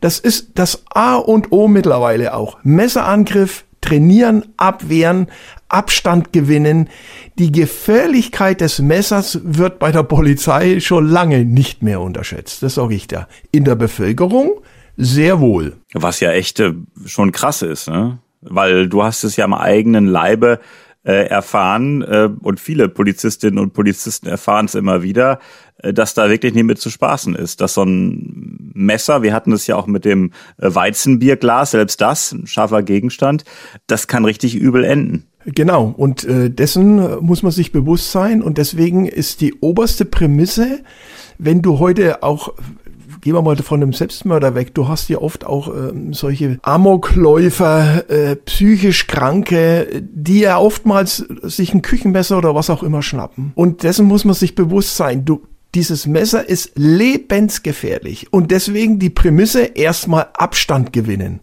Das 0.00 0.18
ist 0.18 0.52
das 0.54 0.84
A 0.92 1.16
und 1.16 1.52
O 1.52 1.68
mittlerweile 1.68 2.34
auch. 2.34 2.58
Messerangriff, 2.62 3.64
trainieren, 3.80 4.44
abwehren, 4.56 5.26
Abstand 5.68 6.32
gewinnen. 6.32 6.88
Die 7.38 7.52
Gefährlichkeit 7.52 8.60
des 8.60 8.78
Messers 8.78 9.40
wird 9.42 9.78
bei 9.78 9.92
der 9.92 10.02
Polizei 10.02 10.80
schon 10.80 11.08
lange 11.08 11.44
nicht 11.44 11.82
mehr 11.82 12.00
unterschätzt. 12.00 12.62
Das 12.62 12.74
sage 12.74 12.94
ich 12.94 13.06
da. 13.06 13.28
In 13.50 13.64
der 13.64 13.74
Bevölkerung 13.74 14.60
sehr 14.96 15.40
wohl. 15.40 15.76
Was 15.94 16.20
ja 16.20 16.32
echt 16.32 16.60
äh, 16.60 16.74
schon 17.06 17.32
krass 17.32 17.62
ist, 17.62 17.88
ne? 17.88 18.18
Weil 18.42 18.88
du 18.88 19.04
hast 19.04 19.22
es 19.22 19.36
ja 19.36 19.44
am 19.44 19.54
eigenen 19.54 20.06
Leibe 20.06 20.58
äh, 21.04 21.26
erfahren 21.26 22.02
äh, 22.02 22.28
und 22.40 22.60
viele 22.60 22.88
Polizistinnen 22.88 23.58
und 23.58 23.72
Polizisten 23.72 24.28
erfahren 24.28 24.66
es 24.66 24.74
immer 24.74 25.02
wieder, 25.02 25.40
äh, 25.78 25.92
dass 25.92 26.14
da 26.14 26.30
wirklich 26.30 26.54
nicht 26.54 26.64
mit 26.64 26.78
zu 26.78 26.90
spaßen 26.90 27.34
ist. 27.34 27.60
Dass 27.60 27.74
so 27.74 27.82
ein 27.82 28.72
Messer, 28.74 29.22
wir 29.22 29.34
hatten 29.34 29.52
es 29.52 29.66
ja 29.66 29.76
auch 29.76 29.86
mit 29.86 30.04
dem 30.04 30.30
äh, 30.58 30.72
Weizenbierglas, 30.74 31.72
selbst 31.72 32.00
das, 32.00 32.32
ein 32.32 32.46
scharfer 32.46 32.82
Gegenstand, 32.82 33.44
das 33.86 34.06
kann 34.06 34.24
richtig 34.24 34.54
übel 34.54 34.84
enden. 34.84 35.26
Genau, 35.44 35.92
und 35.96 36.22
äh, 36.22 36.50
dessen 36.50 37.20
muss 37.20 37.42
man 37.42 37.50
sich 37.50 37.72
bewusst 37.72 38.12
sein 38.12 38.42
und 38.42 38.58
deswegen 38.58 39.06
ist 39.06 39.40
die 39.40 39.54
oberste 39.54 40.04
Prämisse, 40.04 40.84
wenn 41.38 41.62
du 41.62 41.80
heute 41.80 42.22
auch 42.22 42.54
gehen 43.22 43.34
wir 43.34 43.40
mal 43.40 43.56
von 43.56 43.82
einem 43.82 43.92
Selbstmörder 43.92 44.54
weg. 44.54 44.74
Du 44.74 44.88
hast 44.88 45.08
ja 45.08 45.18
oft 45.18 45.46
auch 45.46 45.68
ähm, 45.68 46.12
solche 46.12 46.58
Amokläufer, 46.62 48.10
äh, 48.10 48.36
psychisch 48.36 49.06
Kranke, 49.06 50.02
die 50.02 50.40
ja 50.40 50.58
oftmals 50.58 51.24
sich 51.42 51.72
ein 51.72 51.82
Küchenmesser 51.82 52.36
oder 52.36 52.54
was 52.54 52.68
auch 52.68 52.82
immer 52.82 53.00
schnappen. 53.00 53.52
Und 53.54 53.84
dessen 53.84 54.06
muss 54.06 54.24
man 54.24 54.34
sich 54.34 54.54
bewusst 54.54 54.96
sein. 54.96 55.24
Du, 55.24 55.42
dieses 55.74 56.06
Messer 56.06 56.46
ist 56.46 56.72
lebensgefährlich. 56.74 58.32
Und 58.32 58.50
deswegen 58.50 58.98
die 58.98 59.10
Prämisse 59.10 59.62
erstmal 59.62 60.26
Abstand 60.34 60.92
gewinnen. 60.92 61.40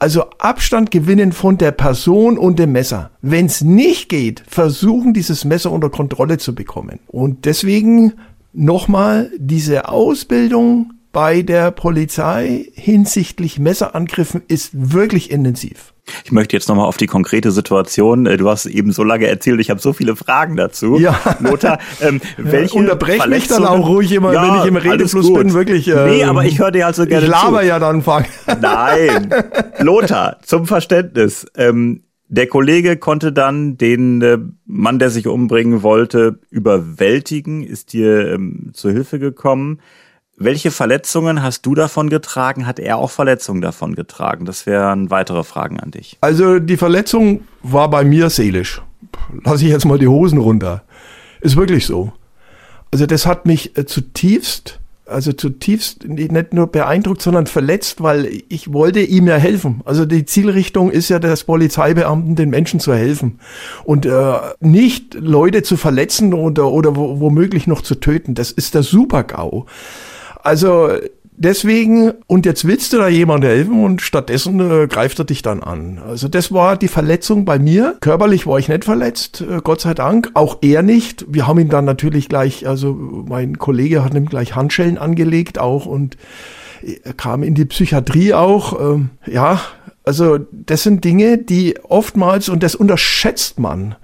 Also 0.00 0.24
Abstand 0.38 0.90
gewinnen 0.90 1.30
von 1.30 1.58
der 1.58 1.70
Person 1.70 2.36
und 2.36 2.58
dem 2.58 2.72
Messer. 2.72 3.12
Wenn 3.22 3.46
es 3.46 3.62
nicht 3.62 4.08
geht, 4.08 4.42
versuchen 4.48 5.14
dieses 5.14 5.44
Messer 5.44 5.70
unter 5.70 5.90
Kontrolle 5.90 6.38
zu 6.38 6.56
bekommen. 6.56 6.98
Und 7.06 7.44
deswegen 7.44 8.14
nochmal 8.52 9.30
diese 9.38 9.88
Ausbildung 9.88 10.92
bei 11.14 11.42
der 11.42 11.70
Polizei 11.70 12.66
hinsichtlich 12.74 13.60
Messerangriffen 13.60 14.42
ist 14.48 14.92
wirklich 14.92 15.30
intensiv. 15.30 15.94
Ich 16.24 16.32
möchte 16.32 16.56
jetzt 16.56 16.68
nochmal 16.68 16.86
auf 16.86 16.96
die 16.96 17.06
konkrete 17.06 17.52
Situation. 17.52 18.26
Äh, 18.26 18.36
du 18.36 18.50
hast 18.50 18.66
eben 18.66 18.92
so 18.92 19.04
lange 19.04 19.26
erzählt, 19.26 19.60
ich 19.60 19.70
habe 19.70 19.80
so 19.80 19.92
viele 19.92 20.16
Fragen 20.16 20.56
dazu. 20.56 20.98
Ja. 20.98 21.18
Lothar, 21.38 21.78
ähm, 22.02 22.20
welche 22.36 22.74
ja, 22.74 22.80
unterbrech 22.80 23.26
mich 23.26 23.46
dann 23.46 23.64
auch 23.64 23.88
ruhig 23.88 24.10
immer, 24.12 24.32
ja, 24.34 24.42
wenn 24.42 24.60
ich 24.60 24.66
im 24.66 24.76
Redefluss 24.76 25.32
bin, 25.32 25.54
wirklich. 25.54 25.86
Ähm, 25.86 26.10
nee, 26.10 26.24
aber 26.24 26.44
ich 26.44 26.58
höre 26.58 26.72
dir 26.72 26.86
also 26.86 27.06
gerne 27.06 27.24
Ich 27.24 27.30
laber 27.30 27.60
zu. 27.60 27.66
ja 27.66 27.78
dann, 27.78 28.02
Fang. 28.02 28.26
Nein. 28.60 29.32
Lothar, 29.78 30.38
zum 30.42 30.66
Verständnis. 30.66 31.46
Ähm, 31.56 32.02
der 32.26 32.48
Kollege 32.48 32.96
konnte 32.96 33.32
dann 33.32 33.78
den 33.78 34.20
äh, 34.20 34.38
Mann, 34.66 34.98
der 34.98 35.10
sich 35.10 35.28
umbringen 35.28 35.84
wollte, 35.84 36.40
überwältigen, 36.50 37.62
ist 37.62 37.92
dir 37.92 38.32
ähm, 38.32 38.70
zur 38.72 38.90
Hilfe 38.90 39.20
gekommen. 39.20 39.78
Welche 40.36 40.72
Verletzungen 40.72 41.42
hast 41.42 41.64
du 41.64 41.76
davon 41.76 42.10
getragen? 42.10 42.66
Hat 42.66 42.80
er 42.80 42.98
auch 42.98 43.10
Verletzungen 43.10 43.60
davon 43.60 43.94
getragen? 43.94 44.46
Das 44.46 44.66
wären 44.66 45.10
weitere 45.10 45.44
Fragen 45.44 45.78
an 45.78 45.92
dich. 45.92 46.18
Also 46.20 46.58
die 46.58 46.76
Verletzung 46.76 47.42
war 47.62 47.88
bei 47.88 48.04
mir 48.04 48.30
seelisch. 48.30 48.82
Lass 49.44 49.62
ich 49.62 49.68
jetzt 49.68 49.84
mal 49.84 49.98
die 49.98 50.08
Hosen 50.08 50.38
runter. 50.38 50.82
Ist 51.40 51.56
wirklich 51.56 51.86
so. 51.86 52.12
Also 52.90 53.06
das 53.06 53.26
hat 53.26 53.46
mich 53.46 53.78
äh, 53.78 53.86
zutiefst, 53.86 54.80
also 55.06 55.32
zutiefst 55.32 56.04
nicht 56.04 56.52
nur 56.52 56.66
beeindruckt, 56.66 57.22
sondern 57.22 57.46
verletzt, 57.46 58.02
weil 58.02 58.42
ich 58.48 58.72
wollte 58.72 59.00
ihm 59.00 59.28
ja 59.28 59.36
helfen. 59.36 59.82
Also 59.84 60.04
die 60.04 60.24
Zielrichtung 60.24 60.90
ist 60.90 61.10
ja 61.10 61.20
des 61.20 61.44
Polizeibeamten, 61.44 62.34
den 62.34 62.50
Menschen 62.50 62.80
zu 62.80 62.92
helfen 62.92 63.38
und 63.84 64.04
äh, 64.04 64.34
nicht 64.58 65.14
Leute 65.14 65.62
zu 65.62 65.76
verletzen 65.76 66.34
oder, 66.34 66.72
oder 66.72 66.96
womöglich 66.96 67.68
noch 67.68 67.82
zu 67.82 67.94
töten. 67.94 68.34
Das 68.34 68.50
ist 68.50 68.74
der 68.74 68.82
Super-GAU. 68.82 69.66
Also 70.44 70.90
deswegen, 71.36 72.12
und 72.26 72.46
jetzt 72.46 72.66
willst 72.66 72.92
du 72.92 72.98
da 72.98 73.08
jemand 73.08 73.44
helfen 73.44 73.82
und 73.82 74.02
stattdessen 74.02 74.60
äh, 74.60 74.86
greift 74.86 75.18
er 75.18 75.24
dich 75.24 75.42
dann 75.42 75.62
an. 75.62 75.98
Also 76.06 76.28
das 76.28 76.52
war 76.52 76.76
die 76.76 76.88
Verletzung 76.88 77.44
bei 77.44 77.58
mir. 77.58 77.96
Körperlich 78.00 78.46
war 78.46 78.58
ich 78.58 78.68
nicht 78.68 78.84
verletzt, 78.84 79.40
äh, 79.40 79.60
Gott 79.64 79.80
sei 79.80 79.94
Dank. 79.94 80.30
Auch 80.34 80.58
er 80.62 80.82
nicht. 80.82 81.24
Wir 81.28 81.46
haben 81.46 81.58
ihn 81.58 81.70
dann 81.70 81.86
natürlich 81.86 82.28
gleich, 82.28 82.68
also 82.68 82.92
mein 82.92 83.58
Kollege 83.58 84.04
hat 84.04 84.14
ihm 84.14 84.26
gleich 84.26 84.54
Handschellen 84.54 84.98
angelegt 84.98 85.58
auch 85.58 85.86
und 85.86 86.16
er 87.02 87.14
kam 87.14 87.42
in 87.42 87.54
die 87.54 87.64
Psychiatrie 87.64 88.34
auch. 88.34 88.78
Ähm, 88.78 89.10
ja, 89.26 89.60
also 90.04 90.38
das 90.52 90.82
sind 90.82 91.04
Dinge, 91.04 91.38
die 91.38 91.80
oftmals, 91.82 92.50
und 92.50 92.62
das 92.62 92.74
unterschätzt 92.74 93.58
man, 93.58 93.94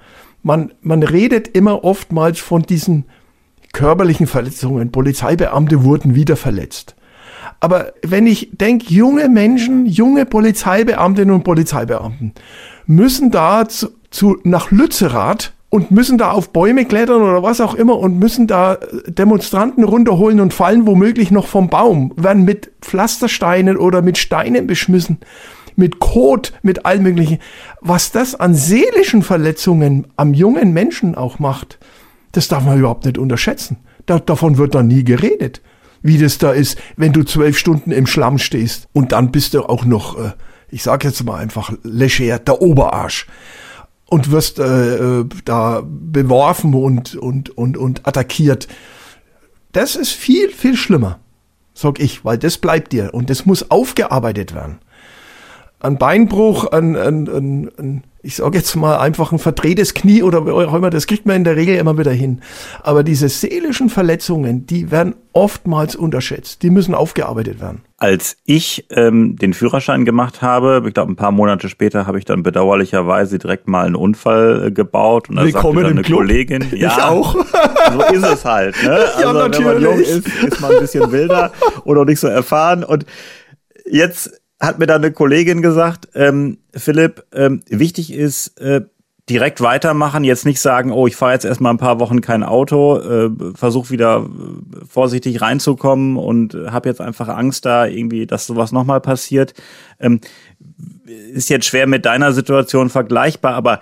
man, 0.42 0.72
man 0.80 1.02
redet 1.02 1.48
immer 1.48 1.84
oftmals 1.84 2.38
von 2.38 2.62
diesen 2.62 3.04
körperlichen 3.80 4.26
Verletzungen. 4.26 4.92
Polizeibeamte 4.92 5.84
wurden 5.84 6.14
wieder 6.14 6.36
verletzt. 6.36 6.94
Aber 7.60 7.94
wenn 8.02 8.26
ich 8.26 8.50
denke, 8.52 8.92
junge 8.92 9.30
Menschen, 9.30 9.86
junge 9.86 10.26
Polizeibeamtinnen 10.26 11.34
und 11.34 11.44
Polizeibeamten 11.44 12.32
müssen 12.84 13.30
da 13.30 13.66
zu, 13.68 13.88
zu, 14.10 14.38
nach 14.44 14.70
Lützerath 14.70 15.54
und 15.70 15.90
müssen 15.90 16.18
da 16.18 16.32
auf 16.32 16.50
Bäume 16.50 16.84
klettern 16.84 17.22
oder 17.22 17.42
was 17.42 17.62
auch 17.62 17.74
immer 17.74 17.98
und 17.98 18.18
müssen 18.18 18.46
da 18.46 18.76
Demonstranten 19.06 19.84
runterholen 19.84 20.40
und 20.40 20.52
fallen 20.52 20.86
womöglich 20.86 21.30
noch 21.30 21.46
vom 21.46 21.70
Baum, 21.70 22.12
werden 22.16 22.44
mit 22.44 22.72
Pflastersteinen 22.82 23.78
oder 23.78 24.02
mit 24.02 24.18
Steinen 24.18 24.66
beschmissen, 24.66 25.20
mit 25.76 26.00
Kot, 26.00 26.52
mit 26.62 26.84
allem 26.84 27.04
möglichen. 27.04 27.38
Was 27.80 28.12
das 28.12 28.34
an 28.34 28.54
seelischen 28.54 29.22
Verletzungen 29.22 30.06
am 30.16 30.34
jungen 30.34 30.74
Menschen 30.74 31.14
auch 31.14 31.38
macht, 31.38 31.78
das 32.32 32.48
darf 32.48 32.64
man 32.64 32.78
überhaupt 32.78 33.04
nicht 33.04 33.18
unterschätzen. 33.18 33.78
Da, 34.06 34.18
davon 34.18 34.56
wird 34.56 34.74
da 34.74 34.82
nie 34.82 35.04
geredet, 35.04 35.60
wie 36.02 36.18
das 36.18 36.38
da 36.38 36.52
ist, 36.52 36.78
wenn 36.96 37.12
du 37.12 37.24
zwölf 37.24 37.58
Stunden 37.58 37.90
im 37.90 38.06
Schlamm 38.06 38.38
stehst 38.38 38.88
und 38.92 39.12
dann 39.12 39.30
bist 39.30 39.54
du 39.54 39.64
auch 39.64 39.84
noch, 39.84 40.18
äh, 40.18 40.32
ich 40.70 40.82
sag 40.82 41.04
jetzt 41.04 41.22
mal 41.24 41.36
einfach 41.36 41.72
leger, 41.82 42.38
der 42.38 42.62
Oberarsch 42.62 43.26
und 44.06 44.30
wirst 44.30 44.58
äh, 44.58 45.20
äh, 45.20 45.24
da 45.44 45.82
beworfen 45.84 46.74
und, 46.74 47.14
und, 47.16 47.50
und, 47.50 47.76
und 47.76 48.06
attackiert. 48.06 48.68
Das 49.72 49.94
ist 49.94 50.10
viel, 50.10 50.50
viel 50.50 50.76
schlimmer, 50.76 51.20
sag 51.74 52.00
ich, 52.00 52.24
weil 52.24 52.38
das 52.38 52.58
bleibt 52.58 52.92
dir 52.92 53.14
und 53.14 53.30
das 53.30 53.46
muss 53.46 53.70
aufgearbeitet 53.70 54.54
werden. 54.54 54.80
Ein 55.80 55.96
Beinbruch, 55.96 56.66
ein, 56.66 56.94
ein, 56.94 57.26
ein, 57.26 57.70
ein 57.78 58.04
ich 58.22 58.36
sage 58.36 58.58
jetzt 58.58 58.74
mal 58.76 58.98
einfach 58.98 59.32
ein 59.32 59.38
verdrehtes 59.38 59.94
Knie 59.94 60.22
oder 60.22 60.40
auch 60.40 60.74
immer, 60.74 60.90
das 60.90 61.06
kriegt 61.06 61.24
man 61.24 61.36
in 61.36 61.44
der 61.44 61.56
Regel 61.56 61.76
immer 61.76 61.96
wieder 61.96 62.10
hin. 62.10 62.42
Aber 62.82 63.02
diese 63.02 63.30
seelischen 63.30 63.88
Verletzungen, 63.88 64.66
die 64.66 64.90
werden 64.90 65.14
oftmals 65.32 65.96
unterschätzt. 65.96 66.62
Die 66.62 66.68
müssen 66.68 66.94
aufgearbeitet 66.94 67.62
werden. 67.62 67.80
Als 67.96 68.36
ich 68.44 68.86
ähm, 68.90 69.36
den 69.36 69.54
Führerschein 69.54 70.04
gemacht 70.04 70.42
habe, 70.42 70.82
ich 70.86 70.92
glaube 70.92 71.12
ein 71.12 71.16
paar 71.16 71.32
Monate 71.32 71.70
später, 71.70 72.06
habe 72.06 72.18
ich 72.18 72.26
dann 72.26 72.42
bedauerlicherweise 72.42 73.38
direkt 73.38 73.66
mal 73.66 73.86
einen 73.86 73.96
Unfall 73.96 74.66
äh, 74.66 74.70
gebaut 74.70 75.30
und 75.30 75.36
da 75.36 75.44
Willkommen 75.44 75.76
sagte 75.76 75.88
dann 75.88 75.92
eine 75.92 76.02
Club. 76.02 76.18
Kollegin, 76.18 76.66
ja, 76.72 76.88
ich 76.88 77.02
auch. 77.02 77.34
so 77.92 78.14
ist 78.14 78.26
es 78.26 78.44
halt. 78.44 78.82
Ne? 78.82 78.90
Also, 78.90 79.20
ja, 79.22 79.32
natürlich. 79.32 79.66
Wenn 79.66 79.74
man 79.74 79.82
jung 79.82 80.00
ist, 80.00 80.28
ist 80.28 80.60
man 80.60 80.72
ein 80.72 80.80
bisschen 80.80 81.10
wilder 81.10 81.52
oder 81.84 82.04
nicht 82.04 82.20
so 82.20 82.26
erfahren 82.26 82.84
und 82.84 83.06
jetzt 83.90 84.39
hat 84.60 84.78
mir 84.78 84.86
da 84.86 84.96
eine 84.96 85.10
Kollegin 85.10 85.62
gesagt, 85.62 86.08
ähm, 86.14 86.58
Philipp, 86.74 87.24
ähm, 87.32 87.62
wichtig 87.68 88.12
ist, 88.12 88.60
äh, 88.60 88.82
direkt 89.28 89.60
weitermachen, 89.60 90.24
jetzt 90.24 90.44
nicht 90.44 90.60
sagen, 90.60 90.90
oh, 90.90 91.06
ich 91.06 91.14
fahre 91.14 91.32
jetzt 91.32 91.44
erstmal 91.44 91.72
ein 91.72 91.78
paar 91.78 92.00
Wochen 92.00 92.20
kein 92.20 92.42
Auto, 92.42 92.98
äh, 92.98 93.30
versuch 93.54 93.90
wieder 93.90 94.26
äh, 94.26 94.84
vorsichtig 94.86 95.40
reinzukommen 95.40 96.16
und 96.16 96.54
habe 96.54 96.88
jetzt 96.88 97.00
einfach 97.00 97.28
Angst 97.28 97.64
da 97.64 97.86
irgendwie, 97.86 98.26
dass 98.26 98.46
sowas 98.46 98.72
nochmal 98.72 99.00
passiert. 99.00 99.54
Ähm, 100.00 100.20
ist 101.32 101.48
jetzt 101.48 101.66
schwer 101.66 101.86
mit 101.86 102.04
deiner 102.04 102.32
Situation 102.32 102.90
vergleichbar, 102.90 103.54
aber 103.54 103.80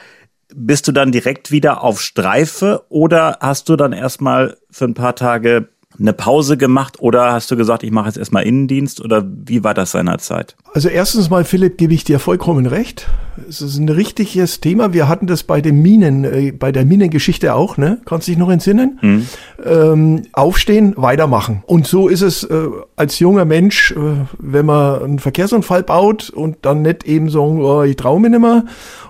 bist 0.54 0.86
du 0.86 0.92
dann 0.92 1.12
direkt 1.12 1.50
wieder 1.50 1.82
auf 1.82 2.00
Streife 2.00 2.84
oder 2.88 3.38
hast 3.40 3.68
du 3.68 3.76
dann 3.76 3.92
erstmal 3.92 4.56
für 4.70 4.84
ein 4.84 4.94
paar 4.94 5.14
Tage 5.14 5.68
eine 6.00 6.12
Pause 6.12 6.56
gemacht 6.56 7.00
oder 7.00 7.32
hast 7.32 7.50
du 7.50 7.56
gesagt, 7.56 7.82
ich 7.82 7.90
mache 7.90 8.06
jetzt 8.06 8.18
erstmal 8.18 8.44
Innendienst 8.44 9.00
oder 9.00 9.24
wie 9.26 9.64
war 9.64 9.74
das 9.74 9.90
seinerzeit? 9.90 10.56
Also 10.72 10.88
erstens 10.88 11.30
mal, 11.30 11.44
Philipp, 11.44 11.78
gebe 11.78 11.94
ich 11.94 12.04
dir 12.04 12.18
vollkommen 12.18 12.66
recht. 12.66 13.06
Es 13.48 13.60
ist 13.60 13.78
ein 13.78 13.88
richtiges 13.88 14.60
Thema. 14.60 14.92
Wir 14.92 15.08
hatten 15.08 15.26
das 15.26 15.42
bei 15.42 15.60
den 15.60 15.80
Minen, 15.80 16.24
äh, 16.24 16.52
bei 16.52 16.72
der 16.72 16.84
Minengeschichte 16.84 17.54
auch, 17.54 17.76
ne? 17.76 17.98
Kannst 18.04 18.28
dich 18.28 18.36
noch 18.36 18.50
entsinnen? 18.50 18.98
Mhm. 19.00 19.26
Ähm, 19.64 20.22
aufstehen, 20.32 20.94
weitermachen. 20.96 21.62
Und 21.66 21.86
so 21.86 22.08
ist 22.08 22.22
es 22.22 22.44
äh, 22.44 22.68
als 22.96 23.18
junger 23.18 23.44
Mensch, 23.44 23.92
äh, 23.92 23.96
wenn 24.38 24.66
man 24.66 25.02
einen 25.02 25.18
Verkehrsunfall 25.18 25.82
baut 25.82 26.30
und 26.30 26.58
dann 26.62 26.82
nicht 26.82 27.04
eben 27.04 27.30
sagen, 27.30 27.62
oh, 27.62 27.82
ich 27.82 27.96
traue 27.96 28.20
mir 28.20 28.30
nicht 28.30 28.40
mehr 28.40 28.64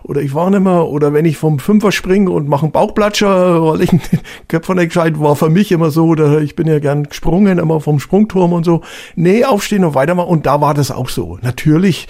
oder 0.09 0.23
ich 0.23 0.35
war 0.35 0.51
nicht 0.51 0.63
mehr 0.63 0.87
oder 0.87 1.13
wenn 1.13 1.27
ich 1.27 1.37
vom 1.37 1.59
Fünfer 1.59 1.93
springe 1.93 2.31
und 2.31 2.49
mache 2.49 2.65
einen 2.65 2.73
Bauchplatscher, 2.73 3.63
weil 3.67 3.83
ich 3.83 3.91
einen 3.91 4.01
Köpfer 4.49 4.75
nicht 4.75 4.89
gescheit 4.89 5.21
war 5.21 5.37
für 5.37 5.51
mich 5.51 5.71
immer 5.73 5.91
so, 5.91 6.07
oder 6.07 6.41
ich 6.41 6.57
bin 6.57 6.67
ja 6.67 6.78
gern 6.81 7.05
gesprungen, 7.05 7.59
immer 7.59 7.81
vom 7.81 8.01
Sprungturm 8.01 8.53
und 8.53 8.65
so. 8.65 8.83
Nee, 9.17 9.45
aufstehen 9.45 9.85
und 9.85 9.95
weitermachen. 9.95 10.29
Und 10.29 10.47
da 10.47 10.61
war 10.61 10.75
das 10.75 10.91
auch 10.91 11.09
so. 11.09 11.39
Natürlich 11.43 12.09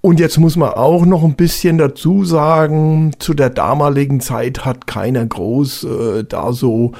und 0.00 0.20
jetzt 0.20 0.38
muss 0.38 0.56
man 0.56 0.70
auch 0.70 1.04
noch 1.04 1.24
ein 1.24 1.34
bisschen 1.34 1.76
dazu 1.76 2.24
sagen, 2.24 3.12
zu 3.18 3.34
der 3.34 3.50
damaligen 3.50 4.20
Zeit 4.20 4.64
hat 4.64 4.86
keiner 4.86 5.26
groß 5.26 5.84
äh, 5.84 6.24
da 6.24 6.52
so, 6.52 6.92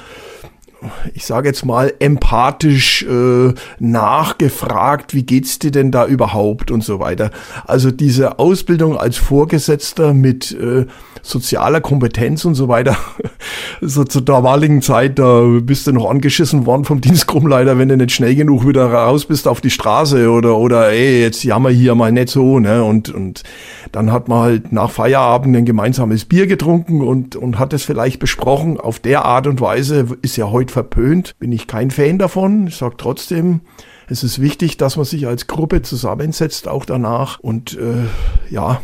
ich 1.13 1.25
sage 1.25 1.47
jetzt 1.49 1.65
mal, 1.65 1.93
empathisch 1.99 3.03
äh, 3.03 3.53
nachgefragt, 3.79 5.13
wie 5.13 5.23
geht's 5.23 5.59
dir 5.59 5.71
denn 5.71 5.91
da 5.91 6.05
überhaupt 6.05 6.71
und 6.71 6.83
so 6.83 6.99
weiter. 6.99 7.31
Also 7.65 7.91
diese 7.91 8.39
Ausbildung 8.39 8.97
als 8.97 9.17
Vorgesetzter 9.17 10.13
mit 10.13 10.51
äh, 10.51 10.85
sozialer 11.21 11.81
Kompetenz 11.81 12.45
und 12.45 12.55
so 12.55 12.67
weiter 12.67 12.95
so 13.81 14.03
zur 14.03 14.21
damaligen 14.21 14.81
Zeit, 14.81 15.19
da 15.19 15.41
bist 15.61 15.87
du 15.87 15.91
noch 15.91 16.09
angeschissen 16.09 16.65
worden 16.65 16.85
vom 16.85 17.01
Dienstgruppenleiter, 17.01 17.77
wenn 17.77 17.89
du 17.89 17.97
nicht 17.97 18.11
schnell 18.11 18.35
genug 18.35 18.67
wieder 18.67 18.91
raus 18.91 19.25
bist 19.25 19.47
auf 19.47 19.61
die 19.61 19.69
Straße 19.69 20.29
oder, 20.29 20.57
oder 20.57 20.89
ey, 20.89 21.21
jetzt 21.21 21.43
jammer 21.43 21.69
hier 21.69 21.95
mal 21.95 22.11
nicht 22.11 22.29
so, 22.29 22.59
ne? 22.59 22.83
Und, 22.83 23.09
und 23.09 23.43
dann 23.91 24.11
hat 24.11 24.27
man 24.27 24.39
halt 24.39 24.71
nach 24.71 24.91
Feierabend 24.91 25.55
ein 25.55 25.65
gemeinsames 25.65 26.25
Bier 26.25 26.47
getrunken 26.47 27.01
und, 27.01 27.35
und 27.35 27.59
hat 27.59 27.73
es 27.73 27.83
vielleicht 27.83 28.19
besprochen. 28.19 28.79
Auf 28.79 28.99
der 28.99 29.25
Art 29.25 29.47
und 29.47 29.61
Weise 29.61 30.07
ist 30.21 30.37
ja 30.37 30.49
heute 30.51 30.68
verpönt. 30.69 31.37
Bin 31.39 31.51
ich 31.51 31.67
kein 31.67 31.91
Fan 31.91 32.17
davon. 32.17 32.67
Ich 32.67 32.77
sag 32.77 32.97
trotzdem, 32.97 33.61
es 34.07 34.23
ist 34.23 34.41
wichtig, 34.41 34.77
dass 34.77 34.95
man 34.95 35.05
sich 35.05 35.27
als 35.27 35.47
Gruppe 35.47 35.81
zusammensetzt, 35.81 36.67
auch 36.67 36.85
danach. 36.85 37.39
Und 37.39 37.77
äh, 37.77 38.05
ja, 38.49 38.81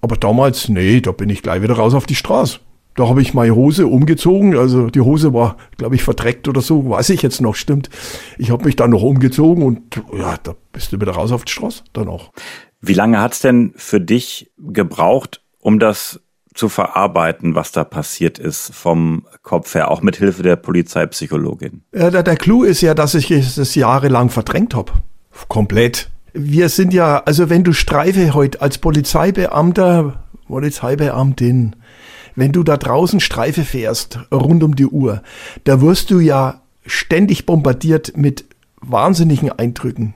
aber 0.00 0.16
damals, 0.16 0.68
nee, 0.68 1.00
da 1.00 1.12
bin 1.12 1.30
ich 1.30 1.42
gleich 1.42 1.62
wieder 1.62 1.74
raus 1.74 1.94
auf 1.94 2.06
die 2.06 2.14
Straße. 2.14 2.60
Da 2.94 3.08
habe 3.08 3.22
ich 3.22 3.32
meine 3.32 3.54
Hose 3.54 3.86
umgezogen. 3.86 4.56
Also 4.56 4.90
die 4.90 5.00
Hose 5.00 5.32
war, 5.32 5.56
glaube 5.76 5.94
ich, 5.94 6.02
verdreckt 6.02 6.48
oder 6.48 6.60
so, 6.60 6.90
weiß 6.90 7.10
ich 7.10 7.22
jetzt 7.22 7.40
noch, 7.40 7.54
stimmt. 7.54 7.90
Ich 8.38 8.50
habe 8.50 8.64
mich 8.64 8.74
dann 8.74 8.90
noch 8.90 9.02
umgezogen 9.02 9.62
und 9.62 10.02
ja, 10.12 10.36
da 10.42 10.56
bist 10.72 10.92
du 10.92 11.00
wieder 11.00 11.12
raus 11.12 11.30
auf 11.30 11.44
die 11.44 11.52
Straße 11.52 11.84
dann 11.92 12.08
auch. 12.08 12.32
Wie 12.80 12.94
lange 12.94 13.20
hat's 13.20 13.40
denn 13.40 13.72
für 13.76 14.00
dich 14.00 14.50
gebraucht, 14.58 15.42
um 15.60 15.78
das 15.78 16.20
zu 16.58 16.68
verarbeiten, 16.68 17.54
was 17.54 17.72
da 17.72 17.84
passiert 17.84 18.38
ist 18.38 18.74
vom 18.74 19.24
Kopf 19.42 19.74
her, 19.74 19.90
auch 19.90 20.02
mit 20.02 20.16
Hilfe 20.16 20.42
der 20.42 20.56
Polizeipsychologin? 20.56 21.82
Ja, 21.94 22.10
der, 22.10 22.22
der 22.22 22.36
Clou 22.36 22.64
ist 22.64 22.80
ja, 22.80 22.94
dass 22.94 23.14
ich 23.14 23.30
es 23.30 23.74
jahrelang 23.74 24.28
verdrängt 24.28 24.74
habe. 24.74 24.92
Komplett. 25.46 26.10
Wir 26.32 26.68
sind 26.68 26.92
ja, 26.92 27.22
also 27.24 27.48
wenn 27.48 27.64
du 27.64 27.72
Streife 27.72 28.34
heute 28.34 28.60
als 28.60 28.78
Polizeibeamter, 28.78 30.24
Polizeibeamtin, 30.48 31.76
wenn 32.34 32.52
du 32.52 32.62
da 32.64 32.76
draußen 32.76 33.20
Streife 33.20 33.62
fährst, 33.62 34.18
rund 34.32 34.62
um 34.62 34.74
die 34.74 34.86
Uhr, 34.86 35.22
da 35.64 35.80
wirst 35.80 36.10
du 36.10 36.18
ja 36.18 36.60
ständig 36.84 37.46
bombardiert 37.46 38.16
mit 38.16 38.44
wahnsinnigen 38.80 39.52
Eindrücken. 39.52 40.14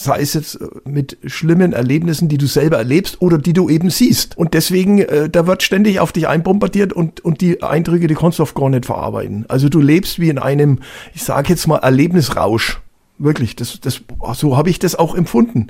Sei 0.00 0.20
es 0.20 0.34
jetzt 0.34 0.60
äh, 0.60 0.68
mit 0.84 1.18
schlimmen 1.24 1.72
Erlebnissen, 1.72 2.28
die 2.28 2.38
du 2.38 2.46
selber 2.46 2.78
erlebst 2.78 3.20
oder 3.20 3.36
die 3.36 3.52
du 3.52 3.68
eben 3.68 3.90
siehst. 3.90 4.38
Und 4.38 4.54
deswegen, 4.54 5.00
äh, 5.00 5.28
da 5.28 5.48
wird 5.48 5.64
ständig 5.64 5.98
auf 5.98 6.12
dich 6.12 6.28
einbombardiert 6.28 6.92
und, 6.92 7.18
und 7.24 7.40
die 7.40 7.64
Eindrücke, 7.64 8.06
die 8.06 8.14
kannst 8.14 8.38
du 8.38 8.44
oft 8.44 8.54
gar 8.54 8.70
nicht 8.70 8.86
verarbeiten. 8.86 9.44
Also 9.48 9.68
du 9.68 9.80
lebst 9.80 10.20
wie 10.20 10.28
in 10.28 10.38
einem, 10.38 10.78
ich 11.14 11.24
sage 11.24 11.48
jetzt 11.48 11.66
mal, 11.66 11.78
Erlebnisrausch. 11.78 12.80
Wirklich, 13.18 13.56
das, 13.56 13.80
das, 13.80 14.02
so 14.34 14.56
habe 14.56 14.70
ich 14.70 14.78
das 14.78 14.94
auch 14.94 15.16
empfunden. 15.16 15.66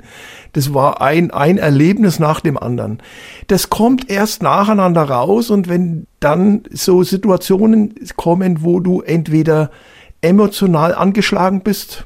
Das 0.53 0.75
war 0.75 1.01
ein, 1.01 1.31
ein 1.31 1.57
Erlebnis 1.57 2.19
nach 2.19 2.41
dem 2.41 2.55
anderen. 2.55 3.01
Das 3.47 3.71
kommt 3.71 4.11
erst 4.11 4.43
nacheinander 4.43 5.01
raus 5.01 5.49
und 5.49 5.67
wenn 5.67 6.05
dann 6.19 6.61
so 6.69 7.01
Situationen 7.01 7.95
kommen, 8.15 8.61
wo 8.61 8.79
du 8.79 9.01
entweder 9.01 9.71
emotional 10.21 10.93
angeschlagen 10.93 11.61
bist, 11.61 12.05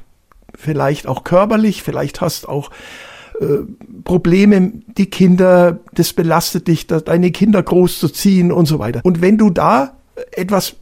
vielleicht 0.56 1.06
auch 1.06 1.24
körperlich, 1.24 1.82
vielleicht 1.82 2.20
hast 2.20 2.48
auch 2.48 2.70
äh, 3.40 3.58
Probleme, 4.04 4.72
die 4.86 5.06
Kinder, 5.06 5.80
das 5.94 6.12
belastet 6.12 6.68
dich, 6.68 6.86
deine 6.86 7.30
Kinder 7.32 7.62
groß 7.62 7.98
zu 7.98 8.08
ziehen 8.08 8.52
und 8.52 8.66
so 8.66 8.78
weiter. 8.78 9.00
Und 9.02 9.20
wenn 9.20 9.38
du 9.38 9.50
da 9.50 9.96
etwas 10.32 10.76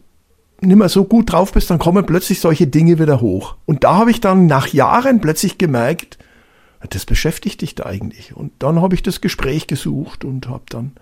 nicht 0.61 0.76
mehr 0.76 0.88
so 0.88 1.05
gut 1.05 1.33
drauf 1.33 1.52
bist, 1.52 1.71
dann 1.71 1.79
kommen 1.79 2.07
plötzlich 2.07 2.41
solche 2.41 2.67
Dinge 2.67 2.99
wieder 2.99 3.21
hoch. 3.21 3.57
Und 3.67 3.85
da 3.85 3.97
habe 3.97 4.11
ich 4.11 4.21
dann 4.21 4.47
nach 4.47 4.69
Jahren 4.69 5.21
plötzlich 5.21 5.59
gemerkt, 5.59 6.19
das 6.91 7.07
beschäftigt 7.07 7.61
dich 7.62 7.75
da 7.75 7.87
eigentlich. 7.87 8.35
Und 8.37 8.52
dann 8.59 8.81
habe 8.81 8.95
ich 8.95 9.02
das 9.02 9.21
Gespräch 9.21 9.67
gesucht 9.67 10.25
und 10.25 10.49
habe 10.49 10.64
dann 10.69 10.93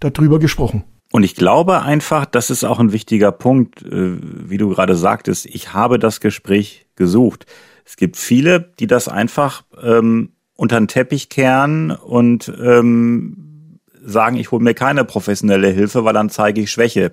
darüber 0.00 0.38
gesprochen. 0.38 0.84
Und 1.12 1.22
ich 1.22 1.34
glaube 1.36 1.82
einfach, 1.82 2.24
das 2.24 2.50
ist 2.50 2.64
auch 2.64 2.80
ein 2.80 2.92
wichtiger 2.92 3.30
Punkt, 3.30 3.82
äh, 3.82 4.16
wie 4.20 4.58
du 4.58 4.70
gerade 4.70 4.96
sagtest, 4.96 5.46
ich 5.46 5.72
habe 5.72 5.98
das 5.98 6.20
Gespräch 6.20 6.86
gesucht. 6.96 7.46
Es 7.84 7.96
gibt 7.96 8.16
viele, 8.16 8.72
die 8.78 8.86
das 8.86 9.08
einfach 9.08 9.62
ähm, 9.82 10.32
unter 10.56 10.78
den 10.78 10.88
Teppich 10.88 11.28
kehren 11.28 11.90
und 11.90 12.52
ähm, 12.60 13.80
sagen, 14.04 14.36
ich 14.36 14.50
hole 14.50 14.62
mir 14.62 14.74
keine 14.74 15.04
professionelle 15.04 15.68
Hilfe, 15.68 16.04
weil 16.04 16.14
dann 16.14 16.30
zeige 16.30 16.60
ich 16.60 16.70
Schwäche 16.70 17.12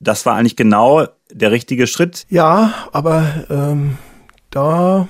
das 0.00 0.26
war 0.26 0.36
eigentlich 0.36 0.56
genau 0.56 1.06
der 1.30 1.50
richtige 1.50 1.86
Schritt. 1.86 2.26
Ja, 2.28 2.72
aber 2.92 3.46
ähm, 3.50 3.96
da 4.50 5.08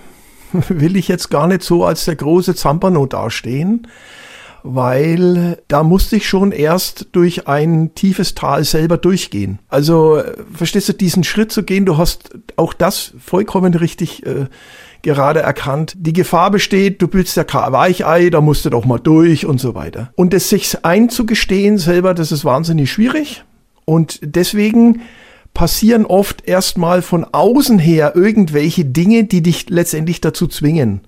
will 0.68 0.96
ich 0.96 1.08
jetzt 1.08 1.30
gar 1.30 1.46
nicht 1.46 1.62
so 1.62 1.84
als 1.84 2.04
der 2.04 2.16
große 2.16 2.54
Zampano 2.54 3.06
dastehen, 3.06 3.88
weil 4.64 5.58
da 5.68 5.82
musste 5.82 6.16
ich 6.16 6.26
schon 6.26 6.50
erst 6.50 7.08
durch 7.12 7.46
ein 7.46 7.94
tiefes 7.94 8.34
Tal 8.34 8.64
selber 8.64 8.96
durchgehen. 8.96 9.58
Also 9.68 10.22
verstehst 10.52 10.88
du, 10.88 10.94
diesen 10.94 11.22
Schritt 11.22 11.52
zu 11.52 11.62
gehen, 11.62 11.84
du 11.84 11.98
hast 11.98 12.30
auch 12.56 12.72
das 12.72 13.12
vollkommen 13.22 13.74
richtig 13.74 14.24
äh, 14.24 14.46
gerade 15.02 15.40
erkannt. 15.40 15.92
Die 15.98 16.14
Gefahr 16.14 16.50
besteht, 16.50 17.02
du 17.02 17.08
bist 17.08 17.36
ja 17.36 17.44
kein 17.44 17.72
Weichei, 17.72 18.30
da 18.30 18.40
musst 18.40 18.64
du 18.64 18.70
doch 18.70 18.86
mal 18.86 18.98
durch 18.98 19.44
und 19.44 19.60
so 19.60 19.74
weiter. 19.74 20.12
Und 20.16 20.32
es 20.32 20.48
sich 20.48 20.82
einzugestehen 20.82 21.76
selber, 21.76 22.14
das 22.14 22.32
ist 22.32 22.46
wahnsinnig 22.46 22.90
schwierig. 22.90 23.44
Und 23.84 24.18
deswegen 24.22 25.02
passieren 25.52 26.06
oft 26.06 26.48
erstmal 26.48 27.02
von 27.02 27.26
außen 27.30 27.78
her 27.78 28.12
irgendwelche 28.16 28.86
Dinge, 28.86 29.24
die 29.24 29.42
dich 29.42 29.68
letztendlich 29.68 30.22
dazu 30.22 30.46
zwingen. 30.46 31.02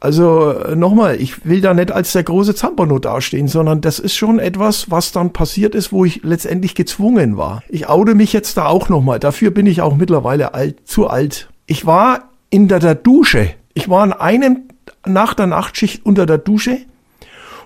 Also 0.00 0.52
äh, 0.52 0.76
nochmal, 0.76 1.20
ich 1.20 1.44
will 1.44 1.60
da 1.60 1.74
nicht 1.74 1.92
als 1.92 2.12
der 2.12 2.22
große 2.22 2.54
Zampano 2.54 2.98
dastehen, 2.98 3.48
sondern 3.48 3.82
das 3.82 3.98
ist 3.98 4.16
schon 4.16 4.38
etwas, 4.38 4.90
was 4.90 5.12
dann 5.12 5.32
passiert 5.32 5.74
ist, 5.74 5.92
wo 5.92 6.06
ich 6.06 6.22
letztendlich 6.22 6.74
gezwungen 6.74 7.36
war. 7.36 7.62
Ich 7.68 7.88
aude 7.88 8.14
mich 8.14 8.32
jetzt 8.32 8.56
da 8.56 8.66
auch 8.66 8.88
nochmal. 8.88 9.20
Dafür 9.20 9.50
bin 9.50 9.66
ich 9.66 9.82
auch 9.82 9.96
mittlerweile 9.96 10.54
alt, 10.54 10.88
zu 10.88 11.08
alt. 11.08 11.50
Ich 11.66 11.84
war 11.84 12.30
in 12.48 12.66
der, 12.66 12.78
der 12.78 12.94
Dusche. 12.94 13.50
Ich 13.74 13.90
war 13.90 14.02
an 14.02 14.14
einem 14.14 14.62
nach 15.06 15.34
der 15.34 15.46
Nachtschicht 15.46 16.04
unter 16.04 16.24
der 16.24 16.38
Dusche 16.38 16.78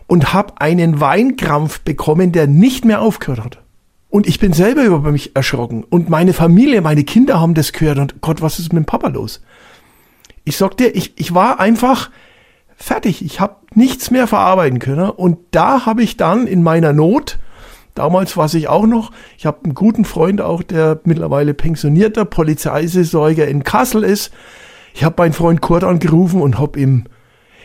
und 0.09 0.35
habe 0.35 0.61
einen 0.61 1.01
Weinkrampf 1.01 1.81
bekommen, 1.81 2.33
der 2.33 2.49
nicht 2.49 2.85
mehr 2.85 3.01
aufgehört 3.01 3.45
hat. 3.45 3.59
Und 4.11 4.27
ich 4.27 4.39
bin 4.39 4.53
selber 4.53 4.85
über 4.85 5.11
mich 5.11 5.35
erschrocken. 5.35 5.85
Und 5.85 6.09
meine 6.09 6.33
Familie, 6.33 6.83
meine 6.83 7.05
Kinder 7.05 7.41
haben 7.41 7.55
das 7.55 7.73
gehört. 7.73 7.99
Und 7.99 8.21
Gott, 8.21 8.43
was 8.43 8.59
ist 8.59 8.73
mit 8.73 8.85
dem 8.85 8.87
Papa 8.87 9.09
los? 9.09 9.41
Ich 10.45 10.57
sag 10.57 10.77
dir, 10.77 10.95
ich, 10.95 11.19
ich 11.19 11.35
war 11.35 11.59
einfach 11.59 12.11
fertig. 12.77 13.25
Ich 13.25 13.41
habe 13.41 13.57
nichts 13.75 14.11
mehr 14.11 14.27
verarbeiten 14.27 14.79
können. 14.79 15.11
Und 15.11 15.39
da 15.51 15.87
habe 15.87 16.03
ich 16.03 16.17
dann 16.17 16.47
in 16.47 16.63
meiner 16.63 16.93
Not, 16.93 17.39
damals 17.95 18.37
war 18.37 18.53
ich 18.53 18.69
auch 18.69 18.87
noch, 18.87 19.13
ich 19.39 19.47
habe 19.47 19.65
einen 19.65 19.75
guten 19.75 20.05
Freund 20.05 20.41
auch, 20.41 20.63
der 20.63 21.01
mittlerweile 21.05 21.55
pensionierter 21.55 22.25
Polizeiseelsorger 22.25 23.47
in 23.47 23.65
Kassel 23.65 24.05
ist. 24.05 24.33
Ich 24.95 25.05
habe 25.05 25.17
meinen 25.19 25.33
Freund 25.33 25.61
Kurt 25.61 25.85
angerufen 25.85 26.41
und 26.41 26.59
habe 26.59 26.79
ihm, 26.79 27.05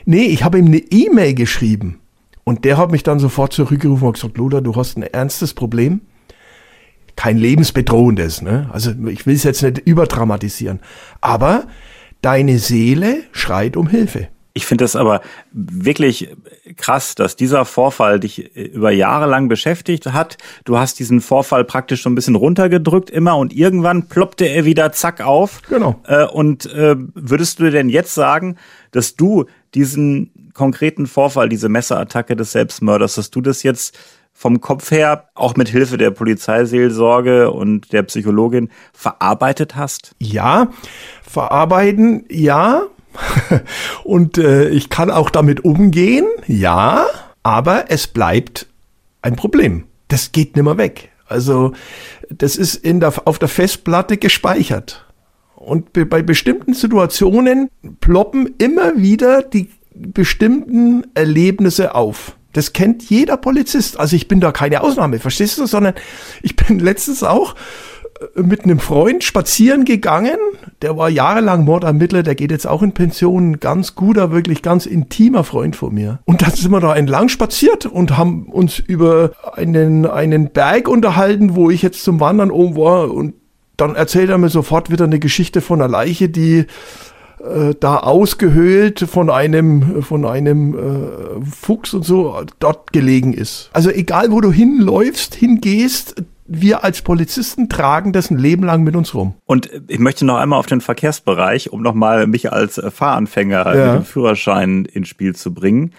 nee, 0.05 0.25
ich 0.25 0.43
habe 0.43 0.57
ihm 0.57 0.67
eine 0.67 0.77
E-Mail 0.77 1.35
geschrieben. 1.35 1.99
Und 2.43 2.65
der 2.65 2.77
hat 2.77 2.91
mich 2.91 3.03
dann 3.03 3.19
sofort 3.19 3.53
zurückgerufen 3.53 4.07
und 4.07 4.13
gesagt, 4.13 4.37
Lothar, 4.37 4.61
du 4.61 4.75
hast 4.75 4.97
ein 4.97 5.03
ernstes 5.03 5.53
Problem 5.53 6.01
kein 7.19 7.37
lebensbedrohendes. 7.37 8.41
Ne? 8.41 8.69
Also 8.71 8.91
ich 9.09 9.25
will 9.25 9.35
es 9.35 9.43
jetzt 9.43 9.61
nicht 9.61 9.79
überdramatisieren. 9.79 10.79
Aber 11.19 11.67
deine 12.21 12.59
Seele 12.59 13.23
schreit 13.33 13.75
um 13.75 13.89
Hilfe. 13.89 14.29
Ich 14.53 14.65
finde 14.65 14.85
es 14.85 14.95
aber 14.95 15.21
wirklich 15.51 16.35
krass, 16.75 17.15
dass 17.15 17.35
dieser 17.35 17.65
Vorfall 17.65 18.19
dich 18.19 18.55
äh, 18.55 18.63
über 18.63 18.91
Jahre 18.91 19.27
lang 19.27 19.47
beschäftigt 19.47 20.07
hat. 20.07 20.37
Du 20.65 20.77
hast 20.77 20.99
diesen 20.99 21.21
Vorfall 21.21 21.63
praktisch 21.63 22.03
so 22.03 22.09
ein 22.09 22.15
bisschen 22.15 22.35
runtergedrückt 22.35 23.09
immer 23.09 23.37
und 23.37 23.53
irgendwann 23.53 24.07
ploppte 24.07 24.45
er 24.45 24.65
wieder 24.65 24.91
zack 24.91 25.21
auf. 25.21 25.61
Genau. 25.69 26.01
Äh, 26.07 26.25
und 26.25 26.65
äh, 26.73 26.95
würdest 26.97 27.59
du 27.59 27.69
denn 27.69 27.89
jetzt 27.89 28.13
sagen, 28.15 28.57
dass 28.91 29.15
du 29.15 29.45
diesen 29.75 30.51
konkreten 30.53 31.07
Vorfall, 31.07 31.47
diese 31.47 31.69
Messerattacke 31.69 32.35
des 32.35 32.51
Selbstmörders, 32.51 33.15
dass 33.15 33.29
du 33.29 33.41
das 33.41 33.63
jetzt 33.63 33.97
vom 34.33 34.61
Kopf 34.61 34.91
her, 34.91 35.29
auch 35.35 35.55
mit 35.55 35.67
Hilfe 35.69 35.97
der 35.97 36.11
Polizeiseelsorge 36.11 37.51
und 37.51 37.91
der 37.91 38.03
Psychologin, 38.03 38.69
verarbeitet 38.93 39.75
hast? 39.75 40.15
Ja, 40.19 40.69
verarbeiten, 41.21 42.25
ja. 42.29 42.83
und 44.03 44.37
äh, 44.37 44.69
ich 44.69 44.89
kann 44.89 45.11
auch 45.11 45.29
damit 45.29 45.63
umgehen, 45.65 46.25
ja, 46.47 47.05
aber 47.43 47.85
es 47.89 48.07
bleibt 48.07 48.67
ein 49.21 49.35
Problem. 49.35 49.85
Das 50.07 50.31
geht 50.31 50.55
nimmer 50.55 50.77
weg. 50.77 51.09
Also 51.27 51.73
das 52.29 52.55
ist 52.55 52.75
in 52.75 52.99
der, 52.99 53.13
auf 53.25 53.39
der 53.39 53.49
Festplatte 53.49 54.17
gespeichert. 54.17 55.05
Und 55.55 55.93
bei 55.93 56.21
bestimmten 56.21 56.73
Situationen 56.73 57.69
ploppen 57.99 58.55
immer 58.57 58.97
wieder 58.97 59.43
die 59.43 59.69
bestimmten 59.93 61.05
Erlebnisse 61.13 61.93
auf. 61.93 62.35
Das 62.53 62.73
kennt 62.73 63.09
jeder 63.09 63.37
Polizist. 63.37 63.99
Also 63.99 64.15
ich 64.15 64.27
bin 64.27 64.39
da 64.39 64.51
keine 64.51 64.81
Ausnahme, 64.81 65.19
verstehst 65.19 65.59
du? 65.59 65.67
Sondern 65.67 65.93
ich 66.41 66.55
bin 66.55 66.79
letztens 66.79 67.23
auch 67.23 67.55
mit 68.35 68.63
einem 68.63 68.79
Freund 68.79 69.23
spazieren 69.23 69.85
gegangen. 69.85 70.37
Der 70.81 70.97
war 70.97 71.09
jahrelang 71.09 71.65
Mordermittler, 71.65 72.23
der 72.23 72.35
geht 72.35 72.51
jetzt 72.51 72.67
auch 72.67 72.81
in 72.81 72.91
Pension. 72.91 73.59
Ganz 73.59 73.95
guter, 73.95 74.31
wirklich 74.31 74.61
ganz 74.61 74.85
intimer 74.85 75.43
Freund 75.43 75.75
von 75.75 75.93
mir. 75.93 76.19
Und 76.25 76.41
dann 76.41 76.51
sind 76.51 76.71
wir 76.71 76.79
da 76.79 76.95
entlang 76.95 77.29
spaziert 77.29 77.85
und 77.85 78.17
haben 78.17 78.47
uns 78.47 78.79
über 78.79 79.31
einen, 79.53 80.05
einen 80.05 80.49
Berg 80.49 80.87
unterhalten, 80.87 81.55
wo 81.55 81.69
ich 81.69 81.81
jetzt 81.81 82.03
zum 82.03 82.19
Wandern 82.19 82.51
oben 82.51 82.75
war. 82.75 83.11
Und 83.11 83.35
dann 83.77 83.95
erzählt 83.95 84.29
er 84.29 84.37
mir 84.37 84.49
sofort 84.49 84.89
wieder 84.89 85.05
eine 85.05 85.19
Geschichte 85.19 85.61
von 85.61 85.81
einer 85.81 85.89
Leiche, 85.89 86.29
die 86.29 86.65
äh, 87.39 87.73
da 87.79 87.97
ausgehöhlt 87.97 88.99
von 88.99 89.29
einem 89.29 90.03
von 90.03 90.25
einem 90.25 90.77
äh, 90.77 91.45
Fuchs 91.49 91.93
und 91.93 92.03
so 92.03 92.41
dort 92.59 92.91
gelegen 92.91 93.33
ist. 93.33 93.69
Also 93.71 93.89
egal 93.89 94.31
wo 94.31 94.41
du 94.41 94.51
hinläufst, 94.51 95.35
hingehst, 95.35 96.21
wir 96.51 96.83
als 96.83 97.03
Polizisten 97.03 97.69
tragen 97.69 98.11
das 98.11 98.31
ein 98.31 98.39
Leben 98.39 98.63
lang 98.63 98.83
mit 98.83 98.95
uns 98.95 99.13
rum. 99.13 99.35
Und 99.45 99.69
ich 99.87 99.99
möchte 99.99 100.25
noch 100.25 100.37
einmal 100.37 100.59
auf 100.59 100.65
den 100.65 100.81
Verkehrsbereich, 100.81 101.71
um 101.71 101.83
nochmal 101.83 102.25
mich 102.25 102.51
als 102.51 102.81
Fahranfänger 102.91 103.75
ja. 103.75 103.85
mit 103.85 104.01
dem 104.01 104.05
Führerschein 104.05 104.85
ins 104.85 105.07
Spiel 105.07 105.35
zu 105.35 105.53
bringen. 105.53 105.93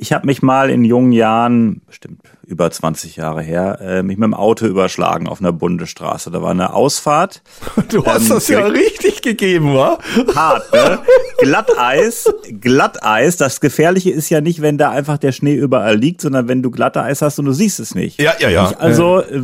Ich 0.00 0.12
habe 0.12 0.26
mich 0.26 0.42
mal 0.42 0.70
in 0.70 0.84
jungen 0.84 1.10
Jahren, 1.10 1.82
bestimmt 1.84 2.20
über 2.46 2.70
20 2.70 3.16
Jahre 3.16 3.42
her, 3.42 3.80
äh, 3.80 4.02
mich 4.04 4.16
mit 4.16 4.26
dem 4.26 4.32
Auto 4.32 4.64
überschlagen 4.64 5.26
auf 5.26 5.40
einer 5.40 5.52
Bundesstraße. 5.52 6.30
Da 6.30 6.40
war 6.40 6.52
eine 6.52 6.72
Ausfahrt. 6.72 7.42
Du 7.88 8.04
hast 8.06 8.24
ähm, 8.24 8.28
das 8.28 8.48
ja 8.48 8.64
richtig 8.66 9.22
gegeben, 9.22 9.74
wa? 9.74 9.98
Hart, 10.34 10.72
ne? 10.72 11.00
Glatteis, 11.38 12.32
Glatteis. 12.60 13.38
Das 13.38 13.60
Gefährliche 13.60 14.10
ist 14.10 14.28
ja 14.28 14.40
nicht, 14.40 14.62
wenn 14.62 14.78
da 14.78 14.90
einfach 14.90 15.18
der 15.18 15.32
Schnee 15.32 15.54
überall 15.54 15.96
liegt, 15.96 16.20
sondern 16.20 16.46
wenn 16.46 16.62
du 16.62 16.70
Glatteis 16.70 17.20
hast 17.20 17.40
und 17.40 17.46
du 17.46 17.52
siehst 17.52 17.80
es 17.80 17.94
nicht. 17.94 18.20
Ja, 18.20 18.34
ja, 18.38 18.50
ja. 18.50 18.70
Ich 18.70 18.78
also 18.78 19.20
äh, 19.20 19.42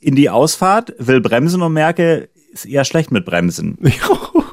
in 0.00 0.14
die 0.14 0.30
Ausfahrt, 0.30 0.94
will 0.98 1.20
bremsen 1.20 1.62
und 1.62 1.72
merke, 1.72 2.28
ist 2.52 2.64
eher 2.64 2.84
schlecht 2.84 3.10
mit 3.10 3.24
Bremsen. 3.24 3.76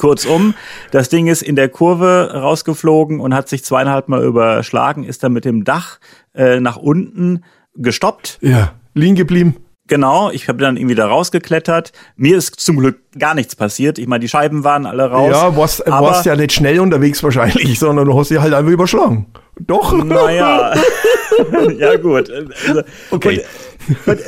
Kurzum, 0.00 0.54
das 0.90 1.08
Ding 1.08 1.26
ist 1.26 1.42
in 1.42 1.54
der 1.54 1.68
Kurve 1.68 2.32
rausgeflogen 2.34 3.20
und 3.20 3.34
hat 3.34 3.48
sich 3.48 3.64
zweieinhalb 3.64 4.08
Mal 4.08 4.24
überschlagen, 4.24 5.04
ist 5.04 5.22
dann 5.22 5.32
mit 5.32 5.44
dem 5.44 5.64
Dach 5.64 6.00
äh, 6.34 6.58
nach 6.58 6.76
unten 6.76 7.44
gestoppt. 7.76 8.38
Ja, 8.40 8.72
liegen 8.94 9.14
geblieben. 9.14 9.56
Genau, 9.86 10.30
ich 10.30 10.48
habe 10.48 10.58
dann 10.58 10.76
irgendwie 10.76 10.94
da 10.94 11.08
rausgeklettert. 11.08 11.92
Mir 12.16 12.36
ist 12.36 12.60
zum 12.60 12.78
Glück 12.78 13.00
gar 13.18 13.34
nichts 13.34 13.56
passiert. 13.56 13.98
Ich 13.98 14.06
meine, 14.06 14.20
die 14.20 14.28
Scheiben 14.28 14.62
waren 14.62 14.86
alle 14.86 15.10
raus. 15.10 15.32
Ja, 15.32 15.56
warst, 15.56 15.82
warst 15.84 16.26
ja 16.26 16.36
nicht 16.36 16.52
schnell 16.52 16.78
unterwegs 16.78 17.22
wahrscheinlich, 17.24 17.78
sondern 17.80 18.06
du 18.06 18.16
hast 18.16 18.28
sie 18.28 18.38
halt 18.38 18.54
einfach 18.54 18.70
überschlagen. 18.70 19.26
Doch. 19.58 19.92
Naja. 19.92 20.74
ja, 21.78 21.96
gut. 21.96 22.30
Also, 22.30 22.82
okay. 23.10 23.42
Und, 24.06 24.18
und, 24.18 24.20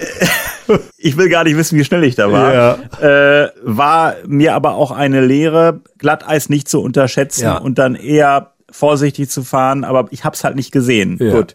ich 0.97 1.17
will 1.17 1.29
gar 1.29 1.45
nicht 1.45 1.57
wissen, 1.57 1.79
wie 1.79 1.85
schnell 1.85 2.05
ich 2.05 2.15
da 2.15 2.31
war. 2.31 2.55
Ja. 2.55 3.45
Äh, 3.45 3.51
war 3.63 4.17
mir 4.27 4.55
aber 4.55 4.75
auch 4.75 4.91
eine 4.91 5.25
Lehre, 5.25 5.81
Glatteis 5.99 6.49
nicht 6.49 6.69
zu 6.69 6.81
unterschätzen 6.81 7.45
ja. 7.45 7.59
und 7.59 7.79
dann 7.79 7.95
eher 7.95 8.53
vorsichtig 8.71 9.31
zu 9.31 9.43
fahren, 9.43 9.85
aber 9.85 10.07
ich 10.11 10.25
hab's 10.25 10.45
halt 10.45 10.57
nicht 10.57 10.73
gesehen. 10.73 11.19
Ja. 11.21 11.33
Gut. 11.33 11.55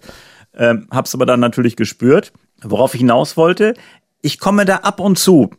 Ähm, 0.56 0.88
hab's 0.92 1.14
aber 1.14 1.26
dann 1.26 1.40
natürlich 1.40 1.76
gespürt. 1.76 2.34
Worauf 2.62 2.94
ich 2.94 3.02
hinaus 3.02 3.38
wollte, 3.38 3.76
ich 4.22 4.40
komme 4.40 4.66
da 4.66 4.78
ab 4.78 5.00
und 5.00 5.18
zu 5.20 5.52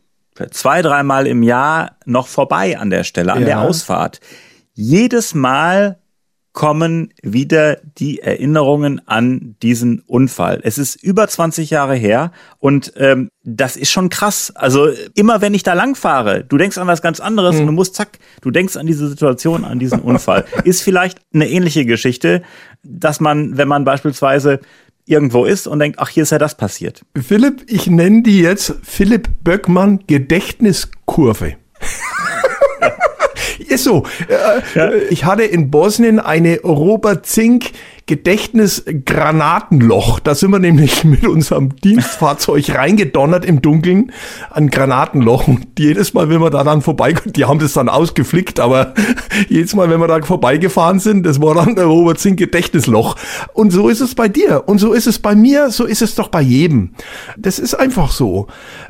zwei, 0.50 0.82
dreimal 0.82 1.26
im 1.26 1.42
Jahr 1.42 1.96
noch 2.04 2.28
vorbei 2.28 2.78
an 2.78 2.90
der 2.90 3.04
Stelle, 3.04 3.32
an 3.32 3.44
der 3.44 3.60
Ausfahrt. 3.60 4.20
Jedes 4.72 5.34
Mal 5.34 5.98
kommen 6.58 7.14
wieder 7.22 7.78
die 7.98 8.18
Erinnerungen 8.18 9.00
an 9.06 9.54
diesen 9.62 10.00
Unfall. 10.00 10.58
Es 10.64 10.76
ist 10.76 10.96
über 10.96 11.28
20 11.28 11.70
Jahre 11.70 11.94
her 11.94 12.32
und 12.58 12.94
ähm, 12.96 13.30
das 13.44 13.76
ist 13.76 13.92
schon 13.92 14.08
krass. 14.08 14.50
Also 14.56 14.88
immer 15.14 15.40
wenn 15.40 15.54
ich 15.54 15.62
da 15.62 15.74
lang 15.74 15.94
fahre, 15.94 16.42
du 16.42 16.58
denkst 16.58 16.76
an 16.76 16.88
was 16.88 17.00
ganz 17.00 17.20
anderes 17.20 17.54
mhm. 17.54 17.60
und 17.60 17.66
du 17.68 17.72
musst 17.74 17.94
zack, 17.94 18.18
du 18.40 18.50
denkst 18.50 18.76
an 18.76 18.88
diese 18.88 19.06
Situation, 19.06 19.64
an 19.64 19.78
diesen 19.78 20.00
Unfall. 20.00 20.46
ist 20.64 20.82
vielleicht 20.82 21.20
eine 21.32 21.48
ähnliche 21.48 21.84
Geschichte, 21.84 22.42
dass 22.82 23.20
man, 23.20 23.56
wenn 23.56 23.68
man 23.68 23.84
beispielsweise 23.84 24.58
irgendwo 25.06 25.44
ist 25.44 25.68
und 25.68 25.78
denkt, 25.78 26.00
ach, 26.00 26.08
hier 26.08 26.24
ist 26.24 26.30
ja 26.30 26.38
das 26.38 26.56
passiert. 26.56 27.02
Philipp, 27.16 27.66
ich 27.68 27.86
nenne 27.86 28.24
die 28.24 28.40
jetzt 28.40 28.74
Philipp 28.82 29.28
Böckmann 29.44 30.00
Gedächtniskurve. 30.08 31.54
Ist 33.58 33.84
so. 33.84 34.04
Äh, 34.28 34.78
ja. 34.78 34.92
Ich 35.10 35.24
hatte 35.24 35.44
in 35.44 35.70
Bosnien 35.70 36.20
eine 36.20 36.60
Robert 36.60 37.26
Zink 37.26 37.72
Gedächtnisgranatenloch. 38.08 40.18
Da 40.18 40.34
sind 40.34 40.50
wir 40.50 40.58
nämlich 40.58 41.04
mit 41.04 41.28
unserem 41.28 41.76
Dienstfahrzeug 41.76 42.74
reingedonnert 42.74 43.44
im 43.44 43.62
Dunkeln. 43.62 44.10
Ein 44.50 44.70
Granatenloch. 44.70 45.46
Und 45.46 45.68
jedes 45.78 46.14
Mal, 46.14 46.28
wenn 46.30 46.40
wir 46.40 46.50
da 46.50 46.64
dann 46.64 46.82
vorbeikommen, 46.82 47.34
die 47.34 47.44
haben 47.44 47.60
das 47.60 47.74
dann 47.74 47.88
ausgeflickt, 47.90 48.60
aber 48.60 48.94
jedes 49.48 49.76
Mal, 49.76 49.90
wenn 49.90 50.00
wir 50.00 50.08
da 50.08 50.22
vorbeigefahren 50.22 51.00
sind, 51.00 51.26
das 51.26 51.38
war 51.40 51.54
dann 51.54 51.76
der 51.76 51.84
Robert 51.84 52.18
Zink 52.18 52.38
Gedächtnisloch. 52.38 53.16
Und 53.52 53.70
so 53.70 53.90
ist 53.90 54.00
es 54.00 54.14
bei 54.14 54.28
dir. 54.28 54.62
Und 54.66 54.78
so 54.78 54.94
ist 54.94 55.06
es 55.06 55.18
bei 55.18 55.34
mir. 55.34 55.70
So 55.70 55.84
ist 55.84 56.00
es 56.00 56.14
doch 56.14 56.28
bei 56.28 56.40
jedem. 56.40 56.94
Das 57.36 57.58
ist 57.58 57.74
einfach 57.74 58.10
so. 58.10 58.46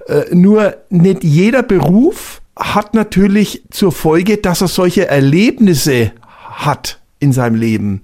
Äh, 0.07 0.33
nur 0.33 0.76
nicht 0.90 1.24
jeder 1.24 1.64
Beruf 1.64 2.40
hat 2.59 2.94
natürlich 2.94 3.64
zur 3.71 3.92
Folge, 3.92 4.37
dass 4.37 4.61
er 4.61 4.68
solche 4.68 5.09
Erlebnisse 5.09 6.12
hat 6.51 7.01
in 7.21 7.33
seinem 7.33 7.55
Leben. 7.55 8.03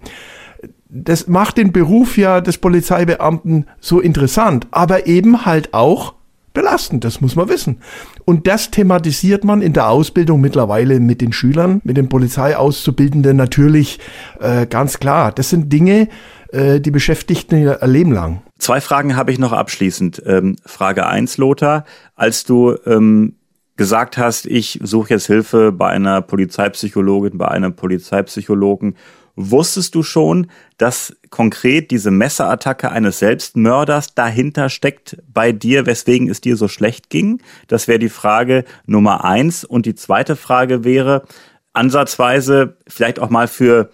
Das 0.88 1.27
macht 1.27 1.57
den 1.57 1.73
Beruf 1.73 2.17
ja 2.17 2.40
des 2.40 2.59
Polizeibeamten 2.59 3.67
so 3.81 4.01
interessant, 4.01 4.69
aber 4.71 5.07
eben 5.07 5.45
halt 5.45 5.75
auch 5.75 6.14
belastend, 6.53 7.05
das 7.05 7.21
muss 7.21 7.35
man 7.35 7.49
wissen. 7.49 7.81
Und 8.25 8.47
das 8.47 8.71
thematisiert 8.71 9.43
man 9.43 9.61
in 9.61 9.73
der 9.73 9.88
Ausbildung 9.88 10.40
mittlerweile 10.40 11.01
mit 11.01 11.21
den 11.21 11.33
Schülern, 11.33 11.81
mit 11.83 11.97
den 11.97 12.09
Polizeiauszubildenden 12.09 13.37
natürlich 13.37 13.99
äh, 14.40 14.67
ganz 14.67 15.01
klar. 15.01 15.33
Das 15.33 15.51
sind 15.51 15.73
Dinge, 15.73 16.09
äh, 16.53 16.81
die 16.81 16.93
Beschäftigten 16.93 17.61
ihr 17.61 17.81
Leben 17.83 18.12
lang. 18.12 18.43
Zwei 18.59 18.81
Fragen 18.81 19.17
habe 19.17 19.33
ich 19.33 19.40
noch 19.40 19.53
abschließend. 19.53 20.23
Ähm, 20.25 20.55
Frage 20.64 21.07
eins, 21.07 21.38
Lothar, 21.38 21.85
als 22.14 22.45
du 22.45 22.77
ähm, 22.87 23.35
gesagt 23.76 24.18
hast, 24.18 24.46
ich 24.46 24.78
suche 24.82 25.10
jetzt 25.10 25.26
Hilfe 25.26 25.72
bei 25.72 25.88
einer 25.88 26.22
Polizeipsychologin, 26.22 27.38
bei 27.38 27.48
einem 27.48 27.74
Polizeipsychologen, 27.74 28.96
wusstest 29.37 29.94
du 29.94 30.02
schon, 30.02 30.48
dass 30.78 31.16
konkret 31.30 31.90
diese 31.90 32.10
Messerattacke 32.10 32.90
eines 32.90 33.18
Selbstmörders 33.18 34.14
dahinter 34.14 34.68
steckt 34.68 35.16
bei 35.32 35.52
dir, 35.52 35.87
weswegen 35.87 36.28
es 36.28 36.40
dir 36.40 36.56
so 36.56 36.68
schlecht 36.68 37.10
ging? 37.10 37.42
Das 37.66 37.88
wäre 37.88 37.98
die 37.98 38.08
Frage 38.08 38.64
Nummer 38.87 39.24
eins. 39.24 39.64
Und 39.64 39.87
die 39.87 39.94
zweite 39.94 40.37
Frage 40.37 40.84
wäre, 40.84 41.24
ansatzweise 41.72 42.76
vielleicht 42.87 43.18
auch 43.18 43.30
mal 43.30 43.48
für 43.48 43.90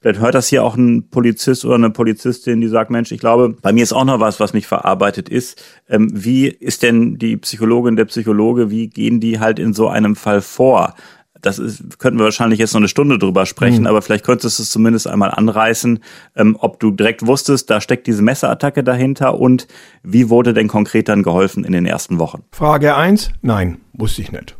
Vielleicht 0.00 0.20
hört 0.20 0.34
das 0.34 0.48
hier 0.48 0.64
auch 0.64 0.76
ein 0.76 1.10
Polizist 1.10 1.64
oder 1.66 1.74
eine 1.74 1.90
Polizistin, 1.90 2.62
die 2.62 2.68
sagt, 2.68 2.90
Mensch, 2.90 3.12
ich 3.12 3.20
glaube, 3.20 3.54
bei 3.60 3.72
mir 3.72 3.82
ist 3.82 3.92
auch 3.92 4.04
noch 4.04 4.18
was, 4.18 4.40
was 4.40 4.54
nicht 4.54 4.66
verarbeitet 4.66 5.28
ist. 5.28 5.62
Ähm, 5.90 6.08
wie 6.12 6.48
ist 6.48 6.82
denn 6.82 7.18
die 7.18 7.36
Psychologin, 7.36 7.96
der 7.96 8.06
Psychologe, 8.06 8.70
wie 8.70 8.88
gehen 8.88 9.20
die 9.20 9.40
halt 9.40 9.58
in 9.58 9.74
so 9.74 9.88
einem 9.88 10.16
Fall 10.16 10.40
vor? 10.40 10.94
Das 11.42 11.58
ist, 11.58 11.98
könnten 11.98 12.18
wir 12.18 12.24
wahrscheinlich 12.24 12.58
jetzt 12.58 12.72
noch 12.72 12.80
eine 12.80 12.88
Stunde 12.88 13.18
drüber 13.18 13.44
sprechen, 13.44 13.82
mhm. 13.82 13.86
aber 13.88 14.00
vielleicht 14.00 14.24
könntest 14.24 14.58
du 14.58 14.62
es 14.62 14.70
zumindest 14.70 15.06
einmal 15.06 15.30
anreißen, 15.32 16.00
ähm, 16.34 16.56
ob 16.58 16.80
du 16.80 16.90
direkt 16.90 17.26
wusstest, 17.26 17.68
da 17.68 17.82
steckt 17.82 18.06
diese 18.06 18.22
Messerattacke 18.22 18.82
dahinter 18.82 19.38
und 19.38 19.66
wie 20.02 20.30
wurde 20.30 20.54
denn 20.54 20.68
konkret 20.68 21.10
dann 21.10 21.22
geholfen 21.22 21.62
in 21.62 21.72
den 21.72 21.84
ersten 21.84 22.18
Wochen? 22.18 22.42
Frage 22.52 22.96
eins: 22.96 23.30
Nein, 23.42 23.78
wusste 23.92 24.22
ich 24.22 24.32
nicht. 24.32 24.56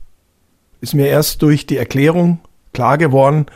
Ist 0.83 0.95
mir 0.95 1.07
erst 1.07 1.41
durch 1.41 1.67
die 1.67 1.79
Erklärung 1.79 2.41
klar 2.73 2.99
geworden, 2.99 3.47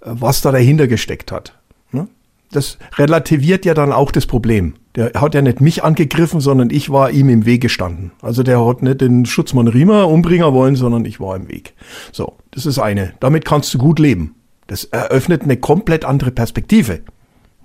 was 0.00 0.40
da 0.40 0.52
dahinter 0.52 0.86
gesteckt 0.86 1.32
hat. 1.32 1.58
Ne? 1.92 2.08
Das 2.50 2.78
relativiert 2.96 3.64
ja 3.64 3.74
dann 3.74 3.92
auch 3.92 4.10
das 4.10 4.26
Problem. 4.26 4.74
Der 4.94 5.12
hat 5.14 5.34
ja 5.34 5.42
nicht 5.42 5.60
mich 5.60 5.84
angegriffen, 5.84 6.40
sondern 6.40 6.70
ich 6.70 6.90
war 6.90 7.10
ihm 7.10 7.28
im 7.28 7.46
Weg 7.46 7.60
gestanden. 7.60 8.12
Also 8.22 8.42
der 8.42 8.64
hat 8.64 8.82
nicht 8.82 9.00
den 9.00 9.26
Schutzmann 9.26 9.68
Riemer 9.68 10.08
umbringen 10.08 10.52
wollen, 10.52 10.76
sondern 10.76 11.04
ich 11.04 11.20
war 11.20 11.36
im 11.36 11.48
Weg. 11.48 11.74
So, 12.12 12.34
das 12.50 12.66
ist 12.66 12.78
eine. 12.78 13.12
Damit 13.20 13.44
kannst 13.44 13.72
du 13.74 13.78
gut 13.78 13.98
leben. 13.98 14.34
Das 14.66 14.84
eröffnet 14.84 15.42
eine 15.42 15.56
komplett 15.56 16.04
andere 16.04 16.30
Perspektive. 16.30 17.00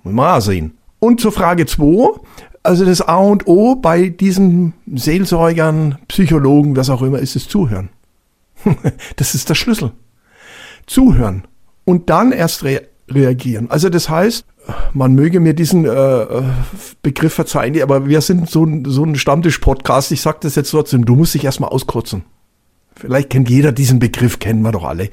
Auch 0.04 0.40
sehen. 0.40 0.74
Und 0.98 1.20
zur 1.20 1.32
Frage 1.32 1.66
zwei. 1.66 2.18
Also 2.62 2.86
das 2.86 3.02
A 3.02 3.16
und 3.16 3.46
O 3.46 3.76
bei 3.76 4.08
diesen 4.08 4.72
Seelsorgern, 4.86 5.98
Psychologen, 6.08 6.76
was 6.76 6.88
auch 6.88 7.02
immer, 7.02 7.18
ist 7.18 7.36
das 7.36 7.46
Zuhören. 7.46 7.90
das 9.16 9.34
ist 9.34 9.50
der 9.50 9.54
Schlüssel. 9.54 9.92
Zuhören 10.86 11.44
und 11.84 12.10
dann 12.10 12.32
erst 12.32 12.64
re 12.64 12.82
reagieren. 13.10 13.70
Also 13.70 13.90
das 13.90 14.08
heißt, 14.08 14.46
man 14.94 15.14
möge 15.14 15.38
mir 15.38 15.52
diesen 15.52 15.84
äh, 15.84 16.26
Begriff 17.02 17.34
verzeihen, 17.34 17.80
aber 17.82 18.06
wir 18.08 18.22
sind 18.22 18.48
so, 18.48 18.66
so 18.86 19.04
ein 19.04 19.16
Stammtisch-Podcast. 19.16 20.10
Ich 20.10 20.22
sage 20.22 20.38
das 20.40 20.54
jetzt 20.54 20.70
trotzdem, 20.70 21.04
du 21.04 21.14
musst 21.14 21.34
dich 21.34 21.44
erstmal 21.44 21.68
auskotzen. 21.68 22.24
Vielleicht 22.96 23.28
kennt 23.28 23.50
jeder 23.50 23.72
diesen 23.72 23.98
Begriff, 23.98 24.38
kennen 24.38 24.62
wir 24.62 24.72
doch 24.72 24.84
alle. 24.84 25.10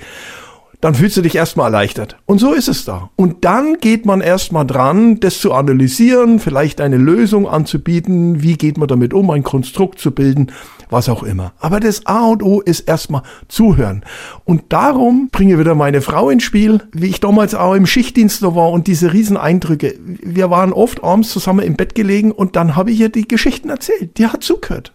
Dann 0.81 0.95
fühlst 0.95 1.15
du 1.15 1.21
dich 1.21 1.35
erstmal 1.35 1.67
erleichtert. 1.67 2.17
Und 2.25 2.39
so 2.39 2.53
ist 2.53 2.67
es 2.67 2.85
da. 2.85 3.11
Und 3.15 3.45
dann 3.45 3.77
geht 3.79 4.05
man 4.05 4.19
erstmal 4.19 4.65
dran, 4.65 5.19
das 5.19 5.39
zu 5.39 5.53
analysieren, 5.53 6.39
vielleicht 6.39 6.81
eine 6.81 6.97
Lösung 6.97 7.47
anzubieten, 7.47 8.41
wie 8.41 8.57
geht 8.57 8.79
man 8.79 8.87
damit 8.87 9.13
um, 9.13 9.29
ein 9.29 9.43
Konstrukt 9.43 9.99
zu 9.99 10.11
bilden, 10.11 10.51
was 10.89 11.07
auch 11.07 11.21
immer. 11.21 11.53
Aber 11.59 11.79
das 11.79 12.07
A 12.07 12.25
und 12.25 12.41
O 12.41 12.61
ist 12.61 12.81
erstmal 12.81 13.21
zuhören. 13.47 14.03
Und 14.43 14.73
darum 14.73 15.29
bringe 15.31 15.59
wieder 15.59 15.75
meine 15.75 16.01
Frau 16.01 16.31
ins 16.31 16.43
Spiel, 16.43 16.81
wie 16.91 17.07
ich 17.07 17.19
damals 17.19 17.53
auch 17.53 17.75
im 17.75 17.85
Schichtdienst 17.85 18.41
da 18.41 18.55
war 18.55 18.71
und 18.71 18.87
diese 18.87 19.13
riesen 19.13 19.37
Eindrücke. 19.37 19.93
Wir 19.99 20.49
waren 20.49 20.73
oft 20.73 21.03
abends 21.03 21.29
zusammen 21.29 21.65
im 21.65 21.75
Bett 21.75 21.93
gelegen 21.93 22.31
und 22.31 22.55
dann 22.55 22.75
habe 22.75 22.89
ich 22.89 22.99
ihr 22.99 23.09
die 23.09 23.27
Geschichten 23.27 23.69
erzählt. 23.69 24.17
Die 24.17 24.25
hat 24.25 24.43
zugehört. 24.43 24.93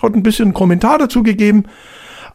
Hat 0.00 0.14
ein 0.14 0.22
bisschen 0.22 0.46
einen 0.46 0.54
Kommentar 0.54 0.98
dazu 0.98 1.22
gegeben. 1.24 1.64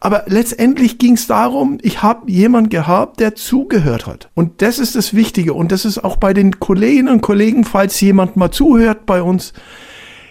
Aber 0.00 0.24
letztendlich 0.26 0.98
ging 0.98 1.14
es 1.14 1.26
darum, 1.26 1.78
ich 1.82 2.02
habe 2.02 2.30
jemand 2.30 2.70
gehabt, 2.70 3.20
der 3.20 3.34
zugehört 3.34 4.06
hat. 4.06 4.30
Und 4.34 4.62
das 4.62 4.78
ist 4.78 4.96
das 4.96 5.12
Wichtige. 5.12 5.52
Und 5.52 5.72
das 5.72 5.84
ist 5.84 6.02
auch 6.02 6.16
bei 6.16 6.32
den 6.32 6.58
Kolleginnen 6.58 7.12
und 7.12 7.20
Kollegen, 7.20 7.64
falls 7.64 8.00
jemand 8.00 8.34
mal 8.36 8.50
zuhört 8.50 9.04
bei 9.04 9.20
uns, 9.20 9.52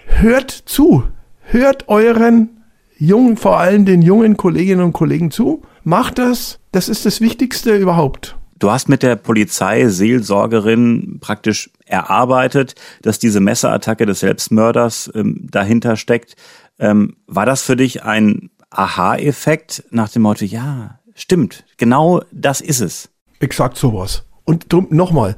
hört 0.08 0.49
zu. 0.49 1.03
Hört 1.43 1.88
euren 1.88 2.49
jungen, 2.97 3.38
vor 3.38 3.60
allem 3.60 3.86
den 3.86 4.01
jungen 4.01 4.38
Kolleginnen 4.38 4.84
und 4.84 4.93
Kollegen 4.93 5.29
zu. 5.29 5.62
Macht 5.84 6.17
das. 6.17 6.60
Das 6.71 6.89
ist 6.89 7.05
das 7.05 7.21
Wichtigste 7.21 7.75
überhaupt. 7.75 8.36
Du 8.58 8.71
hast 8.71 8.89
mit 8.89 9.03
der 9.03 9.15
Polizei 9.15 9.88
Seelsorgerin 9.88 11.19
praktisch 11.21 11.69
erarbeitet, 11.86 12.75
dass 13.01 13.17
diese 13.17 13.39
Messerattacke 13.39 14.05
des 14.05 14.19
Selbstmörders 14.19 15.10
ähm, 15.15 15.47
dahinter 15.49 15.95
steckt. 15.95 16.36
Ähm, 16.77 17.15
war 17.25 17.45
das 17.45 17.62
für 17.62 17.77
dich 17.77 18.03
ein 18.03 18.49
Aha-Effekt 18.69 19.84
nach 19.89 20.10
dem 20.10 20.23
Motto, 20.23 20.45
ja, 20.45 20.99
stimmt, 21.15 21.65
genau 21.77 22.21
das 22.32 22.62
ist 22.62 22.82
es. 22.82 23.10
Exakt 23.39 23.77
sowas. 23.77 24.23
Und 24.45 24.73
drum, 24.73 24.88
nochmal, 24.89 25.36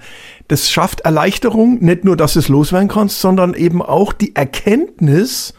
das 0.48 0.72
schafft 0.72 1.02
Erleichterung, 1.02 1.80
nicht 1.84 2.06
nur, 2.06 2.16
dass 2.16 2.34
du 2.34 2.40
es 2.40 2.48
loswerden 2.48 2.88
kannst, 2.88 3.20
sondern 3.20 3.54
eben 3.54 3.82
auch 3.82 4.14
die 4.14 4.36
Erkenntnis, 4.36 5.54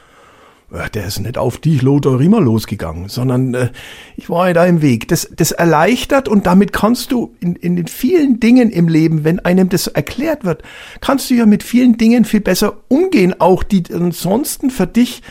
äh, 0.73 0.89
der 0.91 1.07
ist 1.07 1.21
nicht 1.21 1.37
auf 1.37 1.59
dich, 1.59 1.83
Lothar 1.83 2.19
Riemer, 2.19 2.41
losgegangen, 2.41 3.09
sondern 3.09 3.53
äh, 3.53 3.71
ich 4.17 4.31
war 4.31 4.49
ja 4.49 4.55
da 4.55 4.65
im 4.65 4.81
Weg. 4.81 5.09
Das, 5.09 5.31
das 5.37 5.53
erleichtert 5.53 6.29
und 6.29 6.47
damit 6.47 6.73
kannst 6.73 7.13
du 7.13 7.35
in, 7.41 7.57
in 7.57 7.77
den 7.77 7.89
vielen 7.89 8.41
Dingen 8.41 8.71
im 8.71 8.89
Leben, 8.89 9.25
wenn 9.25 9.39
einem 9.41 9.69
das 9.69 9.87
erklärt 9.87 10.45
wird, 10.45 10.63
kannst 11.01 11.29
du 11.29 11.35
ja 11.35 11.45
mit 11.45 11.63
vielen 11.63 11.99
Dingen 11.99 12.25
viel 12.25 12.41
besser 12.41 12.79
umgehen, 12.89 13.39
auch 13.39 13.63
die 13.63 13.83
ansonsten 13.93 14.71
für 14.71 14.87
dich 14.87 15.23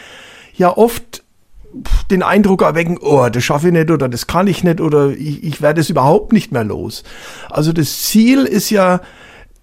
ja 0.54 0.78
oft 0.78 1.24
den 2.10 2.24
Eindruck 2.24 2.62
erwecken, 2.62 2.98
oh, 3.02 3.28
das 3.30 3.44
schaffe 3.44 3.68
ich 3.68 3.74
nicht 3.74 3.92
oder 3.92 4.10
das 4.10 4.28
kann 4.28 4.48
ich 4.48 4.64
nicht 4.64 4.82
oder 4.82 5.10
ich, 5.10 5.44
ich 5.44 5.62
werde 5.62 5.82
es 5.82 5.90
überhaupt 5.90 6.34
nicht 6.34 6.52
mehr 6.52 6.64
los. 6.64 7.04
Also 7.50 7.74
das 7.74 8.04
Ziel 8.04 8.44
ist 8.44 8.70
ja, 8.70 9.02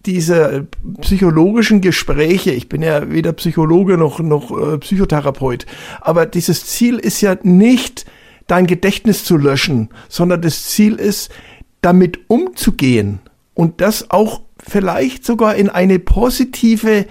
diese 0.07 0.67
psychologischen 1.01 1.81
Gespräche, 1.81 2.53
ich 2.53 2.69
bin 2.69 2.83
ja 2.83 3.11
weder 3.11 3.33
Psychologe 3.33 3.99
noch, 3.99 4.21
noch 4.21 4.51
äh, 4.51 4.79
Psychotherapeut, 4.79 5.67
aber 6.01 6.25
dieses 6.25 6.65
Ziel 6.67 6.99
ist 6.99 7.21
ja 7.21 7.37
nicht, 7.43 8.07
dein 8.47 8.67
Gedächtnis 8.67 9.25
zu 9.25 9.37
löschen, 9.37 9.91
sondern 10.09 10.41
das 10.41 10.65
Ziel 10.65 10.95
ist, 10.95 11.31
damit 11.83 12.21
umzugehen 12.29 13.21
und 13.55 13.81
das 13.81 14.11
auch 14.11 14.41
vielleicht 14.67 15.25
sogar 15.25 15.55
in 15.57 15.69
eine 15.69 15.99
positive 15.99 17.07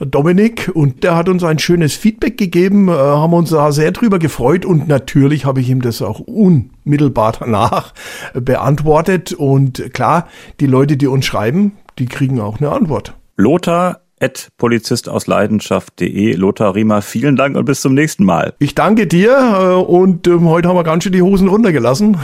der 0.00 0.06
Dominik, 0.06 0.70
und 0.72 1.04
der 1.04 1.14
hat 1.14 1.28
uns 1.28 1.44
ein 1.44 1.58
schönes 1.58 1.94
Feedback 1.94 2.38
gegeben, 2.38 2.88
äh, 2.88 2.92
haben 2.92 3.34
uns 3.34 3.50
da 3.50 3.70
sehr 3.70 3.92
drüber 3.92 4.18
gefreut 4.18 4.64
und 4.64 4.88
natürlich 4.88 5.44
habe 5.44 5.60
ich 5.60 5.68
ihm 5.68 5.82
das 5.82 6.00
auch 6.02 6.20
unmittelbar 6.20 7.34
danach 7.38 7.92
beantwortet 8.34 9.34
und 9.34 9.92
klar, 9.92 10.26
die 10.58 10.66
Leute, 10.66 10.96
die 10.96 11.06
uns 11.06 11.26
schreiben, 11.26 11.72
die 11.98 12.06
kriegen 12.06 12.40
auch 12.40 12.58
eine 12.58 12.72
Antwort. 12.72 13.14
Lothar 13.36 14.00
at 14.20 14.50
polizistausleidenschaft.de. 14.58 16.34
Lothar 16.34 16.74
Riemer, 16.74 17.02
vielen 17.02 17.36
Dank 17.36 17.56
und 17.56 17.64
bis 17.64 17.80
zum 17.80 17.94
nächsten 17.94 18.24
Mal. 18.24 18.54
Ich 18.58 18.74
danke 18.74 19.06
dir 19.06 19.36
äh, 19.36 19.74
und 19.82 20.26
ähm, 20.26 20.48
heute 20.48 20.68
haben 20.68 20.76
wir 20.76 20.84
ganz 20.84 21.04
schön 21.04 21.12
die 21.12 21.22
Hosen 21.22 21.48
runtergelassen. 21.48 22.18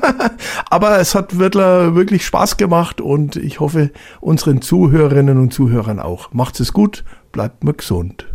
Aber 0.70 0.98
es 0.98 1.14
hat 1.14 1.38
wirklich 1.38 2.24
Spaß 2.24 2.56
gemacht 2.56 3.00
und 3.00 3.36
ich 3.36 3.60
hoffe 3.60 3.90
unseren 4.20 4.62
Zuhörerinnen 4.62 5.38
und 5.38 5.52
Zuhörern 5.52 6.00
auch. 6.00 6.32
Macht's 6.32 6.60
es 6.60 6.72
gut, 6.72 7.04
bleibt 7.32 7.64
mir 7.64 7.74
gesund. 7.74 8.29